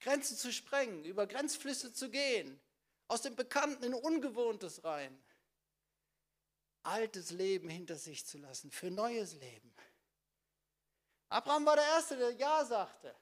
[0.00, 2.60] Grenzen zu sprengen, über Grenzflüsse zu gehen,
[3.08, 5.22] aus dem Bekannten in Ungewohntes rein.
[6.82, 9.74] Altes Leben hinter sich zu lassen für neues Leben.
[11.30, 13.14] Abraham war der Erste, der Ja sagte.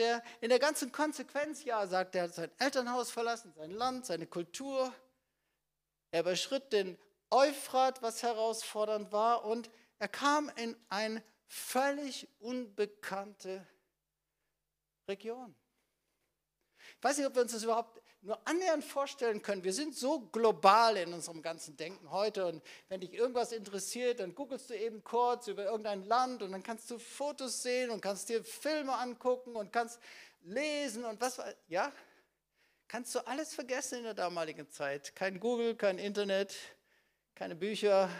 [0.00, 2.14] Der in der ganzen Konsequenz Ja sagt.
[2.14, 4.94] Er hat sein Elternhaus verlassen, sein Land, seine Kultur.
[6.10, 6.96] Er überschritt den
[7.30, 9.44] Euphrat, was herausfordernd war.
[9.44, 13.66] Und er kam in eine völlig unbekannte
[15.06, 15.54] Region.
[16.96, 19.64] Ich weiß nicht, ob wir uns das überhaupt nur annähernd vorstellen können.
[19.64, 24.34] Wir sind so global in unserem ganzen Denken heute und wenn dich irgendwas interessiert, dann
[24.34, 28.28] googelst du eben kurz über irgendein Land und dann kannst du Fotos sehen und kannst
[28.28, 30.00] dir Filme angucken und kannst
[30.42, 31.92] lesen und was, ja?
[32.88, 35.14] Kannst du alles vergessen in der damaligen Zeit.
[35.14, 36.56] Kein Google, kein Internet,
[37.36, 38.10] keine Bücher,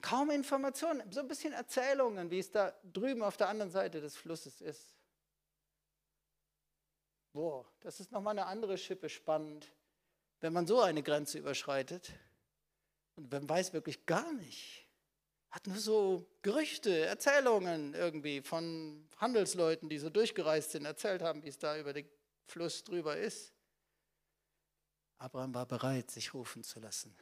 [0.00, 4.16] kaum Informationen, so ein bisschen Erzählungen, wie es da drüben auf der anderen Seite des
[4.16, 4.95] Flusses ist.
[7.36, 9.70] Boah, das ist nochmal eine andere Schippe spannend,
[10.40, 12.14] wenn man so eine Grenze überschreitet
[13.14, 14.88] und man weiß wirklich gar nicht.
[15.50, 21.48] Hat nur so Gerüchte, Erzählungen irgendwie von Handelsleuten, die so durchgereist sind, erzählt haben, wie
[21.48, 22.08] es da über den
[22.46, 23.52] Fluss drüber ist.
[25.18, 27.14] Abraham war bereit, sich rufen zu lassen.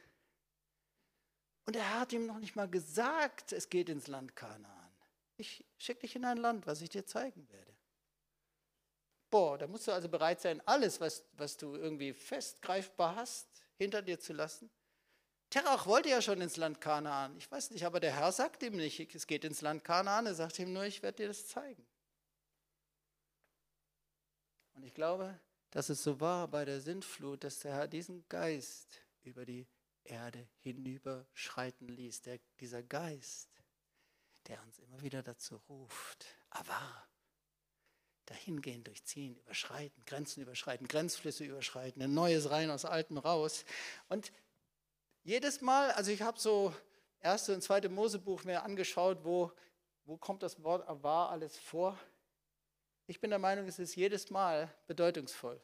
[1.65, 4.95] Und er hat ihm noch nicht mal gesagt, es geht ins Land Kanaan.
[5.35, 7.75] Ich schicke dich in ein Land, was ich dir zeigen werde.
[9.35, 14.01] Boah, da musst du also bereit sein, alles, was, was du irgendwie festgreifbar hast, hinter
[14.01, 14.71] dir zu lassen.
[15.49, 17.35] Terach wollte ja schon ins Land Kanaan.
[17.35, 20.25] Ich weiß nicht, aber der Herr sagt ihm nicht, es geht ins Land Kanaan.
[20.25, 21.85] Er sagt ihm nur, ich werde dir das zeigen.
[24.73, 25.37] Und ich glaube,
[25.69, 29.67] dass es so war bei der Sintflut, dass der Herr diesen Geist über die
[30.05, 32.21] Erde hinüberschreiten ließ.
[32.21, 33.49] Der, dieser Geist,
[34.47, 36.25] der uns immer wieder dazu ruft.
[36.51, 37.05] Aber
[38.45, 43.65] dahingehen, durchziehen, überschreiten, Grenzen überschreiten, Grenzflüsse überschreiten, ein neues rein aus Altem raus.
[44.07, 44.31] Und
[45.23, 46.73] jedes Mal, also ich habe so
[47.21, 49.51] erste und zweite Mosebuch mir angeschaut, wo,
[50.05, 51.97] wo kommt das Wort war alles vor.
[53.07, 55.59] Ich bin der Meinung, es ist jedes Mal bedeutungsvoll.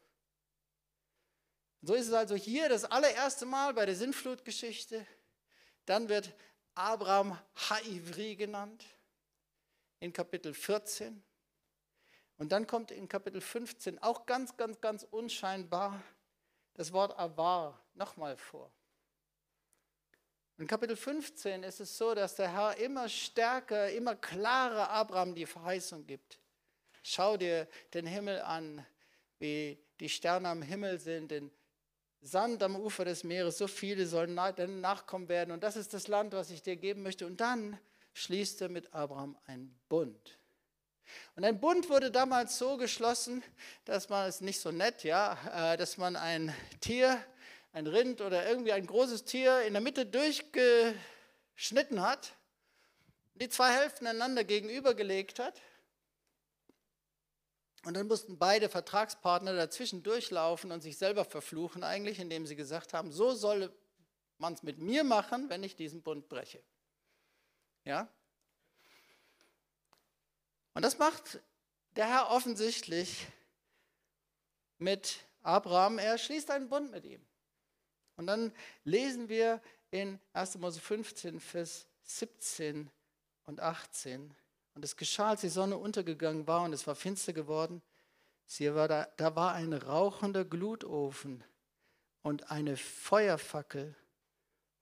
[1.82, 5.06] Und so ist es also hier das allererste Mal bei der Sintflutgeschichte.
[5.86, 6.34] Dann wird
[6.74, 7.38] Abraham
[7.70, 8.86] Haivri genannt
[10.00, 11.24] in Kapitel 14.
[12.42, 16.02] Und dann kommt in Kapitel 15 auch ganz, ganz, ganz unscheinbar
[16.74, 18.72] das Wort Avar nochmal vor.
[20.58, 25.46] In Kapitel 15 ist es so, dass der Herr immer stärker, immer klarer Abraham die
[25.46, 26.40] Verheißung gibt.
[27.04, 28.84] Schau dir den Himmel an,
[29.38, 31.52] wie die Sterne am Himmel sind, den
[32.22, 35.52] Sand am Ufer des Meeres, so viele sollen deine Nachkommen werden.
[35.52, 37.28] Und das ist das Land, was ich dir geben möchte.
[37.28, 37.80] Und dann
[38.14, 40.41] schließt er mit Abraham einen Bund.
[41.36, 43.44] Und ein Bund wurde damals so geschlossen,
[43.86, 47.24] dass man es nicht so nett, ja, äh, dass man ein Tier,
[47.74, 52.34] ein Rind oder irgendwie ein großes Tier in der Mitte durchgeschnitten hat
[53.42, 55.60] die zwei Hälften einander gegenübergelegt hat.
[57.84, 62.94] Und dann mussten beide Vertragspartner dazwischen durchlaufen und sich selber verfluchen, eigentlich, indem sie gesagt
[62.94, 63.74] haben, so soll
[64.38, 66.62] man es mit mir machen, wenn ich diesen Bund breche.
[67.84, 68.08] Ja?
[70.74, 71.42] Und das macht
[71.96, 73.28] der Herr offensichtlich
[74.78, 75.98] mit Abraham.
[75.98, 77.26] Er schließt einen Bund mit ihm.
[78.16, 78.54] Und dann
[78.84, 80.58] lesen wir in 1.
[80.58, 82.90] Mose 15, Vers 17
[83.44, 84.34] und 18.
[84.74, 87.82] Und es geschah, als die Sonne untergegangen war und es war finster geworden.
[88.46, 91.44] Siehe, war da, da war ein rauchender Glutofen
[92.22, 93.96] und eine Feuerfackel,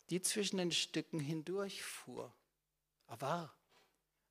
[0.10, 2.34] die zwischen den Stücken hindurchfuhr.
[3.08, 3.54] Aber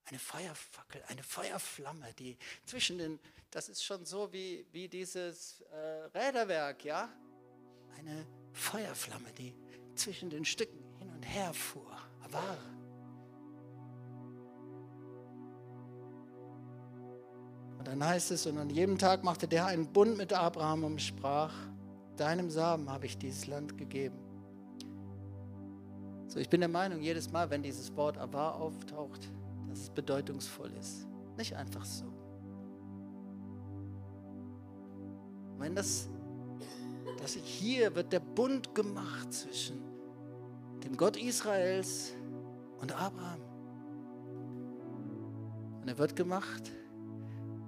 [0.08, 3.18] eine Feuerfackel, eine Feuerflamme, die zwischen den,
[3.50, 7.08] das ist schon so wie, wie dieses äh, Räderwerk, ja?
[7.98, 9.54] Eine Feuerflamme, die
[9.94, 11.96] zwischen den Stücken hin und her fuhr.
[12.22, 12.58] Aber
[17.78, 21.00] Und dann heißt es, und an jedem Tag machte der einen Bund mit Abraham und
[21.00, 21.54] sprach,
[22.16, 24.18] deinem Samen habe ich dieses Land gegeben.
[26.26, 29.30] So, ich bin der Meinung, jedes Mal, wenn dieses Wort Avar auftaucht,
[29.68, 31.06] dass es bedeutungsvoll ist.
[31.36, 32.04] Nicht einfach so.
[35.58, 36.08] Wenn das,
[37.20, 39.80] das hier wird der Bund gemacht zwischen
[40.84, 42.14] dem Gott Israels
[42.80, 43.40] und Abraham.
[45.82, 46.70] Und er wird gemacht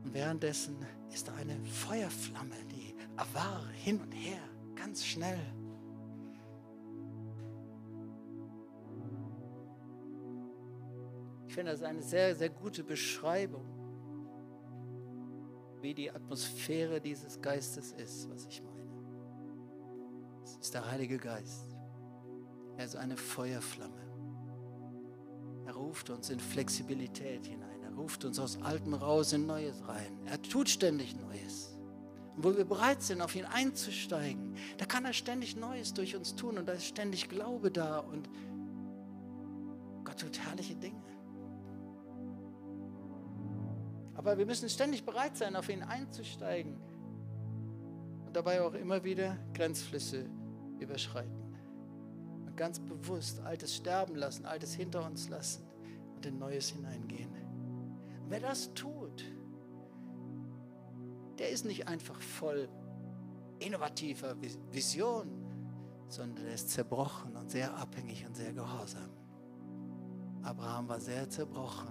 [0.05, 0.77] und währenddessen
[1.13, 4.41] ist da eine Feuerflamme, die Avar hin und her,
[4.75, 5.41] ganz schnell.
[11.51, 13.65] Ich finde das eine sehr, sehr gute Beschreibung,
[15.81, 18.89] wie die Atmosphäre dieses Geistes ist, was ich meine.
[20.45, 21.75] Es ist der Heilige Geist.
[22.77, 24.01] Er ist eine Feuerflamme.
[25.67, 30.21] Er ruft uns in Flexibilität hinein ruft uns aus Altem raus in Neues rein.
[30.27, 31.77] Er tut ständig Neues.
[32.37, 36.37] Und wo wir bereit sind, auf ihn einzusteigen, da kann er ständig Neues durch uns
[36.37, 38.31] tun und da ist ständig Glaube da und
[40.05, 41.10] Gott tut herrliche Dinge.
[44.21, 46.77] Aber wir müssen ständig bereit sein, auf ihn einzusteigen
[48.27, 50.29] und dabei auch immer wieder Grenzflüsse
[50.79, 51.57] überschreiten.
[52.45, 55.67] Und ganz bewusst Altes sterben lassen, Altes hinter uns lassen
[56.15, 57.31] und in Neues hineingehen.
[58.29, 59.25] Wer das tut,
[61.39, 62.69] der ist nicht einfach voll
[63.59, 64.37] innovativer
[64.71, 65.31] Vision,
[66.09, 69.09] sondern er ist zerbrochen und sehr abhängig und sehr gehorsam.
[70.43, 71.89] Abraham war sehr zerbrochen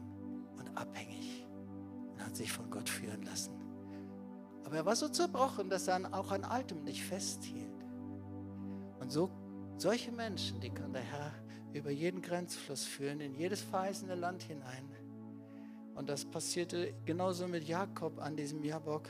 [0.59, 1.38] und abhängig und
[2.30, 3.51] hat sich von Gott führen lassen.
[4.63, 7.84] Aber er war so zerbrochen, dass er auch an Altem nicht festhielt.
[8.99, 9.32] Und so,
[9.77, 11.34] solche Menschen, die kann der Herr
[11.73, 14.91] über jeden Grenzfluss führen, in jedes verheißene Land hinein.
[15.95, 19.09] Und das passierte genauso mit Jakob an diesem Jabok.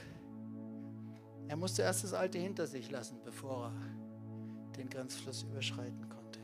[1.50, 6.40] Er musste erst das Alte hinter sich lassen, bevor er den Grenzfluss überschreiten konnte.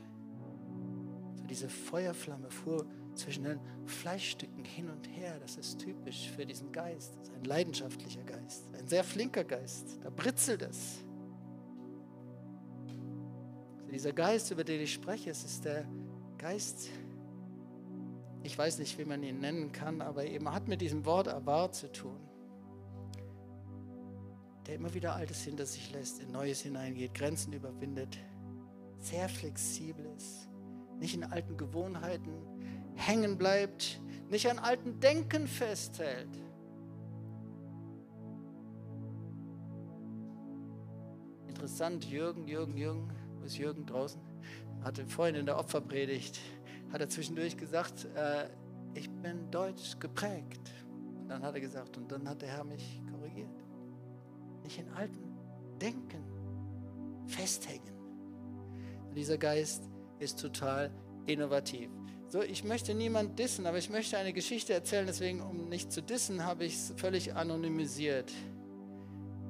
[1.35, 2.85] So diese Feuerflamme fuhr
[3.15, 5.39] zwischen den Fleischstücken hin und her.
[5.39, 7.15] Das ist typisch für diesen Geist.
[7.17, 9.99] Das ist ein leidenschaftlicher Geist, ein sehr flinker Geist.
[10.03, 11.03] Da britzelt es.
[13.79, 15.85] Also dieser Geist, über den ich spreche, es ist der
[16.37, 16.89] Geist,
[18.43, 21.71] ich weiß nicht, wie man ihn nennen kann, aber eben hat mit diesem Wort Avar
[21.71, 22.19] zu tun,
[24.67, 28.19] der immer wieder Altes hinter sich lässt, in Neues hineingeht, Grenzen überwindet,
[28.99, 30.47] sehr flexibel ist,
[30.99, 32.33] nicht in alten Gewohnheiten
[32.95, 36.29] hängen bleibt, nicht an alten Denken festhält.
[41.47, 44.21] Interessant, Jürgen, Jürgen, Jürgen, wo ist Jürgen draußen?
[44.83, 46.39] Hatte vorhin in der Opferpredigt
[46.95, 48.47] hat er zwischendurch gesagt, äh,
[48.93, 50.71] ich bin deutsch geprägt.
[51.19, 53.49] Und dann hat er gesagt, und dann hat der Herr mich korrigiert.
[54.63, 55.35] Nicht in alten
[55.81, 56.23] Denken
[57.27, 57.93] festhängen.
[59.09, 59.89] Und dieser Geist
[60.19, 60.89] ist total
[61.25, 61.89] innovativ.
[62.27, 66.01] So, ich möchte niemand dissen, aber ich möchte eine Geschichte erzählen, deswegen, um nicht zu
[66.01, 68.31] dissen, habe ich es völlig anonymisiert.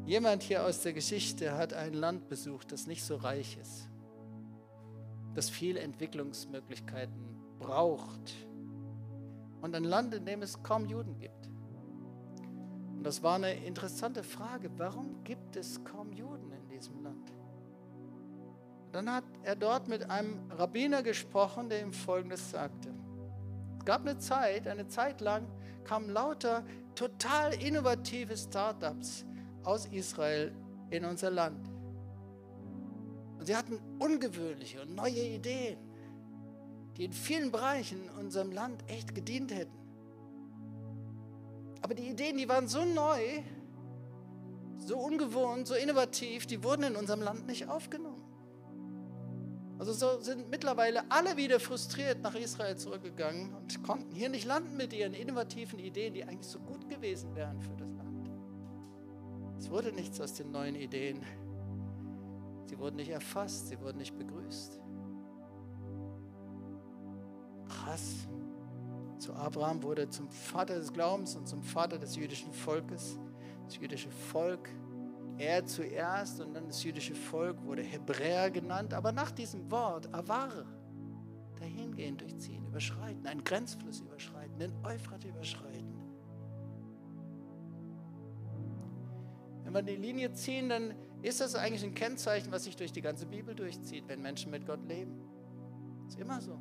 [0.05, 3.89] Jemand hier aus der Geschichte hat ein Land besucht, das nicht so reich ist,
[5.34, 8.34] das viele Entwicklungsmöglichkeiten braucht.
[9.61, 11.49] Und ein Land, in dem es kaum Juden gibt.
[12.95, 14.69] Und das war eine interessante Frage.
[14.78, 17.24] Warum gibt es kaum Juden in diesem Land?
[18.95, 22.93] Dann hat er dort mit einem Rabbiner gesprochen, der ihm Folgendes sagte.
[23.77, 25.45] Es gab eine Zeit, eine Zeit lang
[25.83, 26.63] kamen lauter
[26.95, 29.25] total innovative Startups
[29.65, 30.55] aus Israel
[30.91, 31.67] in unser Land.
[33.37, 35.77] Und sie hatten ungewöhnliche und neue Ideen.
[36.95, 39.77] die in vielen Bereichen unserem Land echt gedient hätten.
[41.81, 43.43] Aber die Ideen, die waren so neu,
[44.77, 48.14] so ungewohnt, so innovativ, die wurden in unserem Land nicht aufgenommen.
[49.78, 54.78] Also so sind mittlerweile alle wieder frustriert nach Israel zurückgegangen und konnten hier nicht landen
[54.78, 58.30] mit ihren innovativen Ideen, die eigentlich so gut gewesen wären für das Land.
[59.59, 61.21] Es wurde nichts aus den neuen Ideen.
[62.67, 64.80] Sie wurden nicht erfasst, sie wurden nicht begrüßt.
[67.67, 68.28] Krass.
[69.17, 73.17] Zu Abraham wurde zum Vater des Glaubens und zum Vater des jüdischen Volkes.
[73.65, 74.69] Das jüdische Volk
[75.38, 80.65] er zuerst und dann das jüdische Volk wurde Hebräer genannt, aber nach diesem Wort Avar,
[81.59, 85.95] dahingehen, durchziehen, überschreiten, einen Grenzfluss überschreiten, den Euphrat überschreiten.
[89.63, 93.01] Wenn wir die Linie ziehen, dann ist das eigentlich ein Kennzeichen, was sich durch die
[93.01, 95.19] ganze Bibel durchzieht, wenn Menschen mit Gott leben.
[96.07, 96.59] Ist immer so.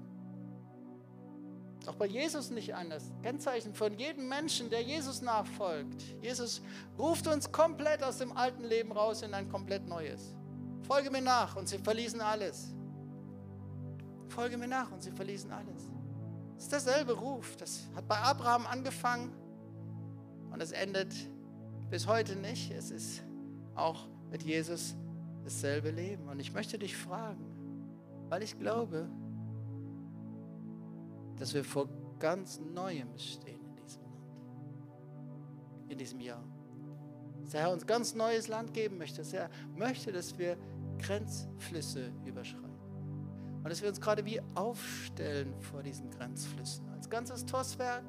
[1.89, 3.13] Auch bei Jesus nicht anders.
[3.23, 6.03] Kennzeichen von jedem Menschen, der Jesus nachfolgt.
[6.23, 6.63] Jesus
[6.99, 10.35] ruft uns komplett aus dem alten Leben raus in ein komplett neues.
[10.83, 12.75] Folge mir nach und sie verließen alles.
[14.29, 15.83] Folge mir nach und sie verließen alles.
[16.55, 17.57] Das ist derselbe Ruf.
[17.57, 19.33] Das hat bei Abraham angefangen
[20.51, 21.15] und es endet
[21.91, 22.71] bis heute nicht.
[22.71, 23.23] Es ist
[23.75, 24.95] auch mit Jesus
[25.45, 26.29] dasselbe Leben.
[26.29, 27.45] Und ich möchte dich fragen,
[28.29, 29.09] weil ich glaube,
[31.37, 34.31] dass wir vor ganz Neuem stehen in diesem Land,
[35.89, 36.45] in diesem Jahr.
[37.43, 40.57] Dass der Herr uns ganz neues Land geben möchte, dass er möchte, dass wir
[40.99, 42.65] Grenzflüsse überschreiten.
[43.59, 46.89] Und dass wir uns gerade wie aufstellen vor diesen Grenzflüssen.
[46.91, 48.05] Als ganzes TOS-Werk,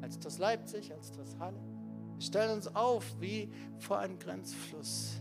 [0.00, 1.60] als TOS Leipzig, als TOS Halle.
[2.14, 5.20] Wir stellen uns auf wie vor einem Grenzfluss.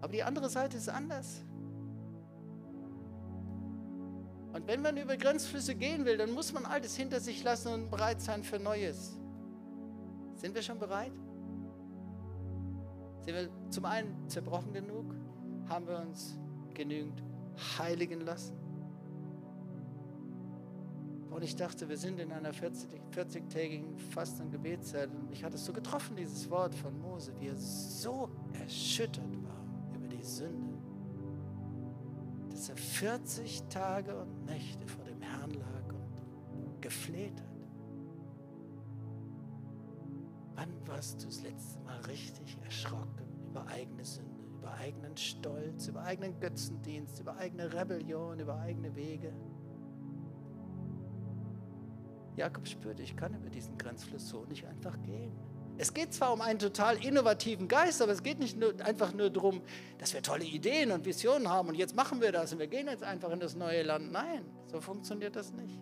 [0.00, 1.44] Aber die andere Seite ist anders.
[4.54, 7.90] Und wenn man über Grenzflüsse gehen will, dann muss man Altes hinter sich lassen und
[7.90, 9.18] bereit sein für Neues.
[10.36, 11.10] Sind wir schon bereit?
[13.22, 15.12] Sind wir zum einen zerbrochen genug?
[15.68, 16.38] Haben wir uns
[16.72, 17.20] genügend
[17.78, 18.56] heiligen lassen?
[21.30, 25.10] Und ich dachte, wir sind in einer 40-tägigen Fast- und Gebetszeit.
[25.10, 28.30] Und mich hat es so getroffen, dieses Wort von Mose, wie er so
[28.62, 30.63] erschüttert war über die Sünde
[32.64, 35.94] dass er 40 Tage und Nächte vor dem Herrn lag
[36.50, 37.68] und gefleht hat.
[40.54, 46.04] Wann warst du das letzte Mal richtig erschrocken über eigene Sünde, über eigenen Stolz, über
[46.04, 49.34] eigenen Götzendienst, über eigene Rebellion, über eigene Wege?
[52.36, 55.32] Jakob spürte, ich kann über diesen Grenzfluss so nicht einfach gehen.
[55.76, 59.30] Es geht zwar um einen total innovativen Geist, aber es geht nicht nur, einfach nur
[59.30, 59.60] darum,
[59.98, 62.86] dass wir tolle Ideen und Visionen haben und jetzt machen wir das und wir gehen
[62.86, 64.12] jetzt einfach in das neue Land.
[64.12, 65.80] Nein, so funktioniert das nicht.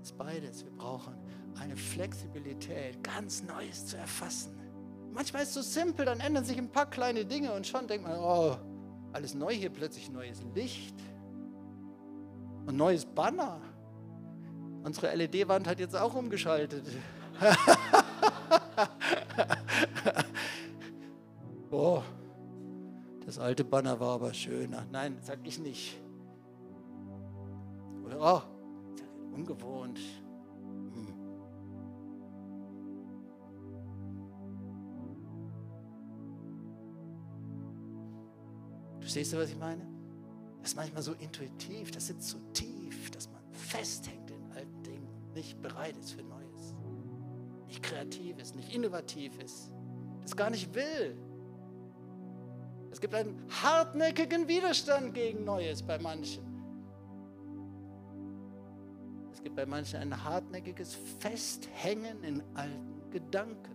[0.00, 0.64] Es ist beides.
[0.64, 1.14] Wir brauchen
[1.60, 4.58] eine Flexibilität, ganz Neues zu erfassen.
[5.12, 8.06] Manchmal ist es so simpel, dann ändern sich ein paar kleine Dinge und schon denkt
[8.06, 8.56] man, oh,
[9.12, 10.96] alles neu hier, plötzlich neues Licht
[12.66, 13.60] und neues Banner.
[14.84, 16.84] Unsere LED-Wand hat jetzt auch umgeschaltet.
[23.42, 24.86] alte Banner war aber schöner.
[24.90, 26.00] Nein, sag ich nicht.
[28.04, 29.98] Oder, oh, ungewohnt.
[30.94, 31.14] Hm.
[39.00, 39.86] Verstehst du, was ich meine?
[40.60, 45.08] Das ist manchmal so intuitiv, das sitzt so tief, dass man festhängt in alten Dingen
[45.34, 46.42] nicht bereit ist für Neues
[47.72, 49.72] nicht kreativ ist, nicht innovativ ist,
[50.20, 51.16] das gar nicht will.
[52.92, 56.44] Es gibt einen hartnäckigen Widerstand gegen Neues bei manchen.
[59.32, 63.74] Es gibt bei manchen ein hartnäckiges Festhängen in alten Gedanken.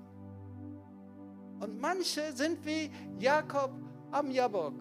[1.60, 3.72] Und manche sind wie Jakob
[4.12, 4.76] am Jabok.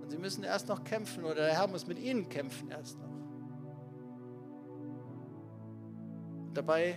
[0.00, 3.10] Und sie müssen erst noch kämpfen oder der Herr muss mit ihnen kämpfen erst noch.
[6.46, 6.96] Und dabei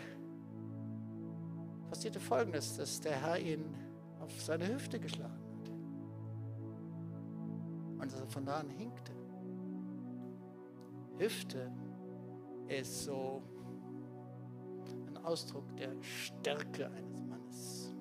[1.89, 3.75] passierte Folgendes, dass der Herr ihn
[4.19, 5.46] auf seine Hüfte geschlagen hat.
[7.99, 9.11] Und er von da an hinkte.
[11.17, 11.71] Hüfte
[12.67, 13.41] ist so
[15.07, 17.95] ein Ausdruck der Stärke eines Mannes.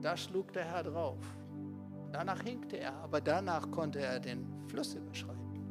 [0.00, 1.18] Da schlug der Herr drauf.
[2.12, 5.64] Danach hinkte er, aber danach konnte er den Fluss überschreiten,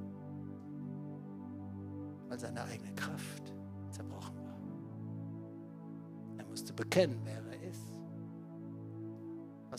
[2.30, 3.54] weil seine eigene Kraft
[3.90, 4.50] zerbrochen war
[6.50, 7.59] musste bekennen, wer er.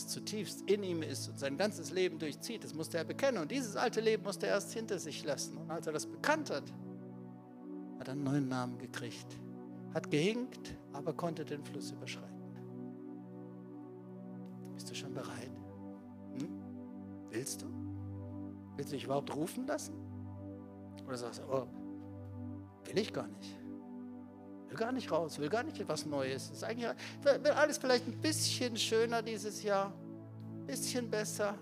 [0.01, 3.41] Was zutiefst in ihm ist und sein ganzes Leben durchzieht, das musste er bekennen.
[3.41, 5.57] Und dieses alte Leben musste er erst hinter sich lassen.
[5.57, 6.63] Und als er das bekannt hat,
[7.99, 9.27] hat er einen neuen Namen gekriegt.
[9.93, 12.41] Hat gehinkt, aber konnte den Fluss überschreiten.
[14.73, 15.51] Bist du schon bereit?
[16.39, 16.49] Hm?
[17.29, 17.67] Willst du?
[18.75, 19.93] Willst du dich überhaupt rufen lassen?
[21.05, 21.67] Oder sagst du, oh,
[22.85, 23.60] will ich gar nicht.
[24.71, 26.49] Will gar nicht raus, will gar nicht etwas Neues.
[26.49, 26.89] Ist eigentlich
[27.23, 31.55] will alles vielleicht ein bisschen schöner dieses Jahr, ein bisschen besser,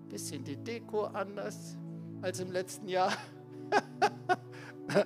[0.00, 1.76] ein bisschen die Deko anders
[2.20, 3.12] als im letzten Jahr.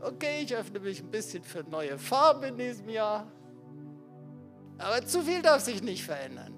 [0.00, 3.30] okay, ich öffne mich ein bisschen für neue Farben in diesem Jahr.
[4.78, 6.54] Aber zu viel darf sich nicht verändern.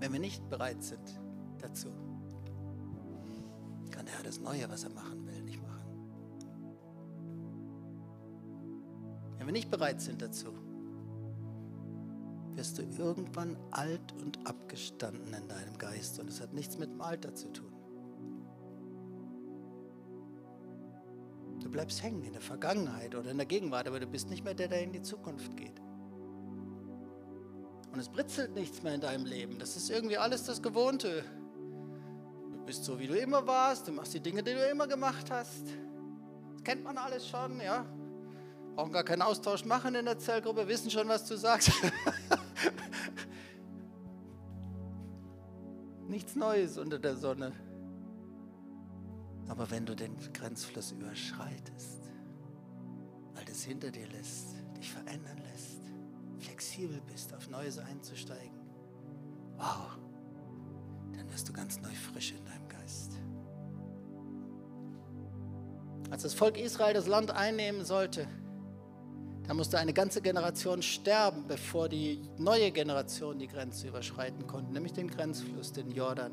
[0.00, 1.18] Wenn wir nicht bereit sind
[1.62, 1.88] dazu,
[4.06, 5.84] kann Herr das Neue, was er machen will, nicht machen.
[9.38, 10.48] Wenn wir nicht bereit sind dazu,
[12.54, 17.00] wirst du irgendwann alt und abgestanden in deinem Geist und es hat nichts mit dem
[17.00, 17.72] Alter zu tun.
[21.60, 24.54] Du bleibst hängen in der Vergangenheit oder in der Gegenwart, aber du bist nicht mehr
[24.54, 25.80] der, der in die Zukunft geht.
[27.92, 29.58] Und es britzelt nichts mehr in deinem Leben.
[29.58, 31.24] Das ist irgendwie alles das Gewohnte.
[32.66, 33.86] Bist so, wie du immer warst.
[33.86, 35.62] Du machst die Dinge, die du immer gemacht hast.
[36.54, 37.86] Das kennt man alles schon, ja.
[38.74, 41.70] Brauchen gar keinen Austausch machen in der Zellgruppe, wissen schon, was du sagst.
[46.08, 47.52] Nichts Neues unter der Sonne.
[49.48, 52.02] Aber wenn du den Grenzfluss überschreitest,
[53.34, 55.82] weil das hinter dir lässt, dich verändern lässt,
[56.40, 58.58] flexibel bist, auf Neues einzusteigen,
[59.56, 59.96] wow,
[61.16, 63.12] dann wirst du ganz neu frisch in deinem Geist.
[66.10, 68.26] Als das Volk Israel das Land einnehmen sollte,
[69.46, 74.92] da musste eine ganze Generation sterben, bevor die neue Generation die Grenze überschreiten konnte, nämlich
[74.92, 76.32] den Grenzfluss, den Jordan.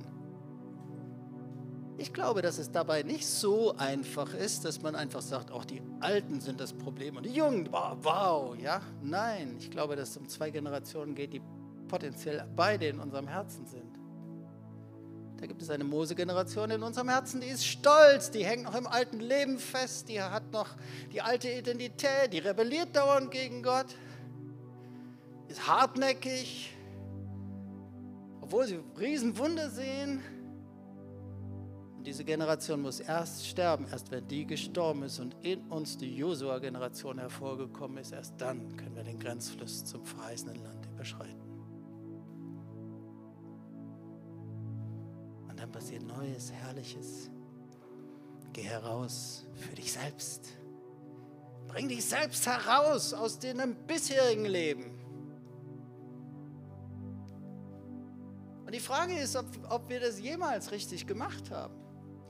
[1.97, 5.81] Ich glaube, dass es dabei nicht so einfach ist, dass man einfach sagt, auch die
[5.99, 8.81] Alten sind das Problem und die Jungen, wow, wow, ja.
[9.03, 11.41] Nein, ich glaube, dass es um zwei Generationen geht, die
[11.88, 14.02] potenziell beide in unserem Herzen sind.
[15.43, 18.87] Da gibt es eine Mose-Generation in unserem Herzen, die ist stolz, die hängt noch im
[18.87, 20.69] alten Leben fest, die hat noch
[21.11, 23.87] die alte Identität, die rebelliert dauernd gegen Gott,
[25.49, 26.73] ist hartnäckig,
[28.39, 30.21] obwohl sie Riesenwunder sehen.
[31.97, 36.15] Und diese Generation muss erst sterben, erst wenn die gestorben ist und in uns die
[36.15, 41.42] Josua-Generation hervorgekommen ist, erst dann können wir den Grenzfluss zum verheißenen Land überschreiten.
[45.64, 47.30] Dann passiert Neues, Herrliches.
[48.51, 50.49] Geh heraus für dich selbst.
[51.70, 54.99] Bring dich selbst heraus aus deinem bisherigen Leben.
[58.66, 61.76] Und die Frage ist, ob, ob wir das jemals richtig gemacht haben.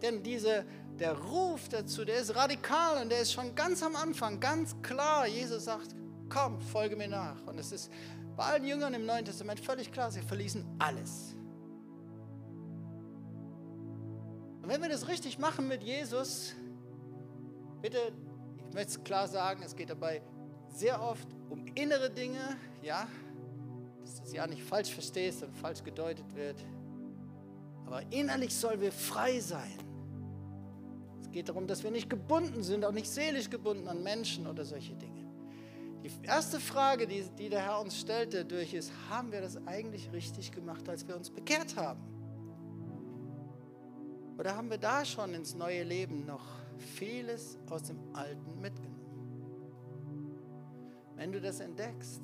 [0.03, 0.63] Denn diese,
[0.99, 5.25] der Ruf dazu, der ist radikal und der ist schon ganz am Anfang ganz klar.
[5.25, 5.95] Jesus sagt,
[6.29, 7.47] komm, folge mir nach.
[7.47, 7.91] Und es ist
[8.37, 11.35] bei allen Jüngern im Neuen Testament völlig klar, sie verließen alles.
[14.63, 16.55] Und wenn wir das richtig machen mit Jesus,
[17.81, 17.99] bitte,
[18.57, 20.23] ich möchte es klar sagen, es geht dabei
[20.69, 23.07] sehr oft um innere Dinge, ja,
[24.01, 26.65] dass du das ja nicht falsch verstehst und falsch gedeutet wird.
[27.85, 29.77] Aber innerlich sollen wir frei sein
[31.33, 34.93] geht darum, dass wir nicht gebunden sind, auch nicht seelisch gebunden an Menschen oder solche
[34.93, 35.27] Dinge.
[36.03, 40.11] Die erste Frage, die, die der Herr uns stellte durch ist, haben wir das eigentlich
[40.13, 42.01] richtig gemacht, als wir uns bekehrt haben?
[44.37, 46.45] Oder haben wir da schon ins neue Leben noch
[46.77, 48.93] vieles aus dem Alten mitgenommen?
[51.15, 52.21] Wenn du das entdeckst,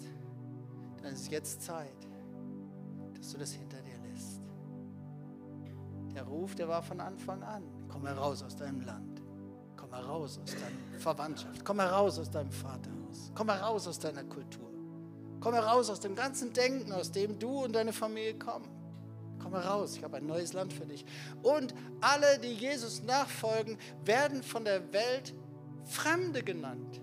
[1.01, 2.07] dann ist jetzt Zeit,
[3.15, 4.41] dass du das hinter dir lässt.
[6.13, 7.63] Der Ruf, der war von Anfang an.
[7.87, 9.21] Komm heraus aus deinem Land.
[9.77, 11.63] Komm heraus aus deiner Verwandtschaft.
[11.63, 13.31] Komm heraus aus deinem Vaterhaus.
[13.35, 14.69] Komm heraus aus deiner Kultur.
[15.39, 18.67] Komm heraus aus dem ganzen Denken, aus dem du und deine Familie kommen.
[19.41, 21.05] Komm heraus, ich habe ein neues Land für dich.
[21.41, 25.33] Und alle, die Jesus nachfolgen, werden von der Welt
[25.85, 27.01] Fremde genannt,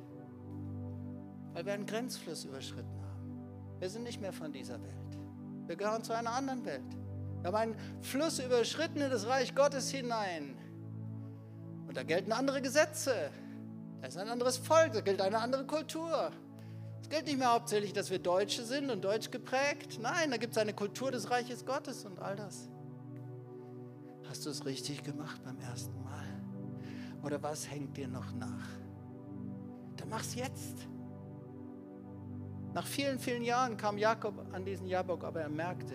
[1.53, 3.81] weil wir einen Grenzfluss überschritten haben.
[3.81, 5.19] Wir sind nicht mehr von dieser Welt.
[5.67, 6.85] Wir gehören zu einer anderen Welt.
[7.41, 10.57] Wir haben einen Fluss überschritten in das Reich Gottes hinein.
[11.89, 13.31] Und da gelten andere Gesetze.
[14.01, 16.31] Da ist ein anderes Volk, da gilt eine andere Kultur.
[17.07, 20.01] Es gilt nicht mehr hauptsächlich, dass wir Deutsche sind und deutsch geprägt.
[20.03, 22.69] Nein, da gibt es eine Kultur des Reiches Gottes und all das.
[24.29, 26.27] Hast du es richtig gemacht beim ersten Mal?
[27.23, 28.67] Oder was hängt dir noch nach?
[29.97, 30.89] Dann mach's jetzt.
[32.75, 35.95] Nach vielen, vielen Jahren kam Jakob an diesen Jabok, aber er merkte,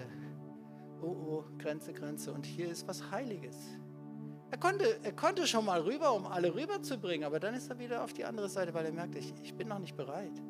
[1.02, 3.58] oh, oh, Grenze, Grenze, und hier ist was Heiliges.
[4.50, 8.02] Er konnte, er konnte schon mal rüber, um alle rüberzubringen, aber dann ist er wieder
[8.02, 10.42] auf die andere Seite, weil er merkte, ich, ich bin noch nicht bereit.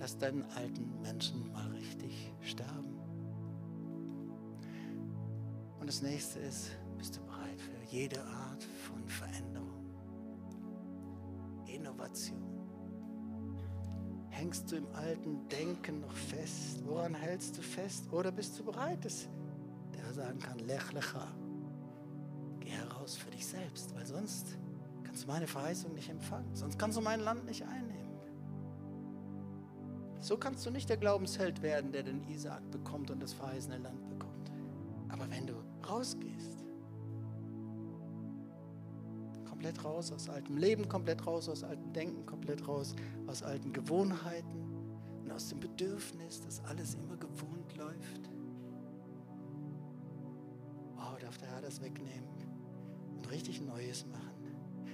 [0.00, 2.98] Lass deinen alten Menschen mal richtig sterben.
[5.78, 9.90] Und das nächste ist, bist du bereit für jede Art von Veränderung,
[11.66, 12.42] Innovation?
[14.30, 16.82] Hängst du im alten Denken noch fest?
[16.86, 18.10] Woran hältst du fest?
[18.10, 19.28] Oder bist du bereit, dass
[19.94, 21.26] der sagen kann, lech lecha,
[22.60, 24.56] geh heraus für dich selbst, weil sonst
[25.04, 27.99] kannst du meine Verheißung nicht empfangen, sonst kannst du mein Land nicht einnehmen.
[30.20, 34.08] So kannst du nicht der Glaubensheld werden, der den Isaak bekommt und das verheißene Land
[34.08, 34.52] bekommt.
[35.08, 35.54] Aber wenn du
[35.88, 36.64] rausgehst,
[39.44, 42.94] komplett raus aus altem Leben, komplett raus aus altem Denken, komplett raus
[43.26, 44.64] aus alten Gewohnheiten
[45.22, 48.30] und aus dem Bedürfnis, dass alles immer gewohnt läuft.
[50.96, 52.28] Wow, darf der Herr das wegnehmen
[53.16, 54.30] und richtig Neues machen.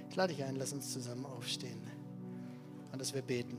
[0.09, 1.81] Ich lade dich ein, lass uns zusammen aufstehen
[2.91, 3.57] und dass wir beten.